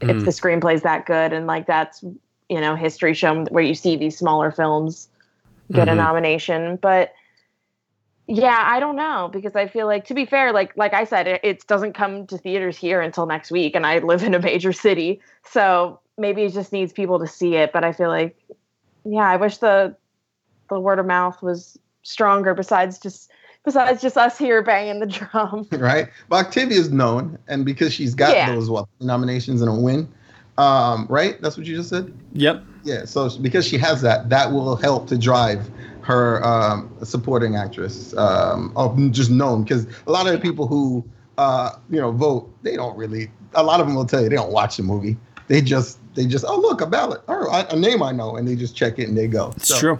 [0.00, 0.24] if Mm.
[0.24, 1.32] the screenplay's that good.
[1.32, 2.04] And like that's,
[2.48, 5.08] you know, history shown where you see these smaller films
[5.72, 5.96] get a Mhm.
[5.96, 6.76] nomination.
[6.80, 7.12] But
[8.28, 11.28] yeah, I don't know because I feel like to be fair, like like I said,
[11.28, 14.40] it, it doesn't come to theaters here until next week, and I live in a
[14.40, 17.72] major city, so maybe it just needs people to see it.
[17.72, 18.36] But I feel like,
[19.04, 19.96] yeah, I wish the
[20.68, 22.52] the word of mouth was stronger.
[22.52, 23.30] Besides just
[23.64, 25.68] besides just us here banging the drum.
[25.72, 26.08] right?
[26.28, 28.54] But Octavia is known, and because she's got Yeah.
[28.54, 30.08] those what nominations and a win,
[30.58, 31.40] um, right?
[31.40, 32.12] That's what you just said.
[32.32, 32.64] Yep.
[32.82, 33.04] Yeah.
[33.04, 35.68] So because she has that, that will help to drive
[36.06, 39.64] her um, supporting actress, um, or just known.
[39.64, 41.04] Because a lot of the people who
[41.36, 43.30] uh, you know vote, they don't really.
[43.54, 45.16] A lot of them will tell you they don't watch the movie.
[45.48, 48.46] They just they just oh look a ballot or a a name I know, and
[48.46, 49.52] they just check it and they go.
[49.56, 49.98] It's true.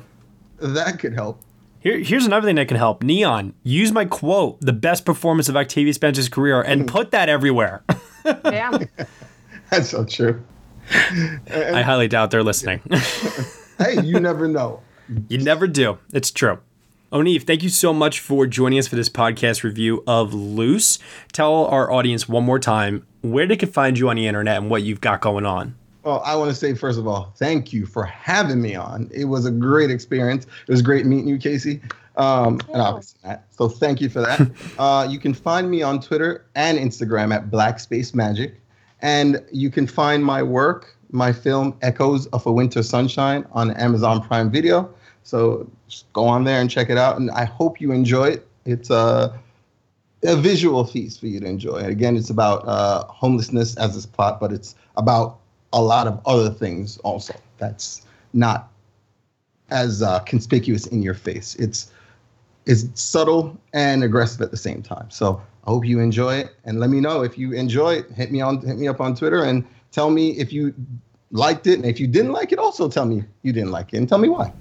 [0.59, 1.41] That could help.
[1.81, 3.03] Here, here's another thing that can help.
[3.03, 7.85] Neon, use my quote, the best performance of Octavia Spencer's career, and put that everywhere.
[8.25, 8.79] yeah.
[9.71, 10.43] That's so true.
[10.91, 12.81] I highly doubt they're listening.
[13.79, 14.81] hey, you never know.
[15.29, 15.99] You never do.
[16.13, 16.59] It's true.
[17.13, 20.99] Onif, thank you so much for joining us for this podcast review of Luce.
[21.33, 24.69] Tell our audience one more time where they can find you on the internet and
[24.69, 25.77] what you've got going on.
[26.03, 29.11] Well, I want to say first of all, thank you for having me on.
[29.13, 30.45] It was a great experience.
[30.45, 31.81] It was great meeting you, Casey,
[32.17, 33.47] um, and obviously Matt.
[33.51, 34.51] So thank you for that.
[34.79, 38.61] uh, you can find me on Twitter and Instagram at Black Space Magic,
[39.03, 44.23] and you can find my work, my film Echoes of a Winter Sunshine, on Amazon
[44.23, 44.95] Prime Video.
[45.27, 45.69] So
[46.13, 48.47] go on there and check it out, and I hope you enjoy it.
[48.65, 49.37] It's a
[50.23, 51.79] a visual feast for you to enjoy.
[51.79, 55.39] Again, it's about uh, homelessness as its plot, but it's about
[55.73, 57.35] a lot of other things also.
[57.59, 58.71] That's not
[59.71, 61.57] as uh, conspicuous in your face.
[61.57, 61.91] It's
[62.65, 65.11] it's subtle and aggressive at the same time.
[65.11, 68.13] So I hope you enjoy it, and let me know if you enjoy it.
[68.13, 70.73] Hit me on hit me up on Twitter and tell me if you
[71.33, 73.97] liked it, and if you didn't like it, also tell me you didn't like it
[73.97, 74.53] and tell me why.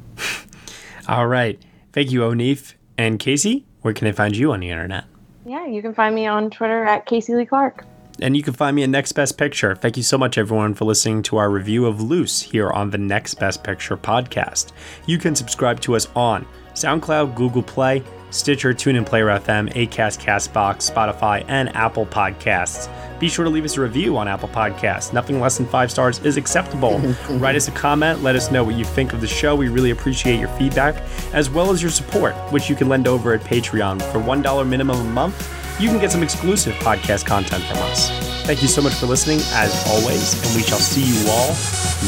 [1.08, 1.62] All right,
[1.94, 3.66] thank you, Onif and Casey.
[3.82, 5.06] Where can I find you on the internet?
[5.46, 7.86] Yeah, you can find me on Twitter at Casey Lee Clark.
[8.22, 9.76] And you can find me at Next Best Picture.
[9.76, 12.98] Thank you so much, everyone, for listening to our review of Luce here on the
[12.98, 14.72] Next Best Picture podcast.
[15.06, 20.92] You can subscribe to us on SoundCloud, Google Play, Stitcher, TuneIn, Player FM, Acast, Castbox,
[20.92, 22.90] Spotify, and Apple Podcasts.
[23.20, 25.14] Be sure to leave us a review on Apple Podcasts.
[25.14, 27.00] Nothing less than five stars is acceptable.
[27.30, 28.24] Write us a comment.
[28.24, 29.56] Let us know what you think of the show.
[29.56, 31.02] We really appreciate your feedback,
[31.34, 34.02] as well as your support, which you can lend over at Patreon.
[34.12, 38.10] For $1 minimum a month, you can get some exclusive podcast content from us.
[38.46, 41.50] Thank you so much for listening, as always, and we shall see you all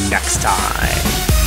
[0.09, 1.47] next time.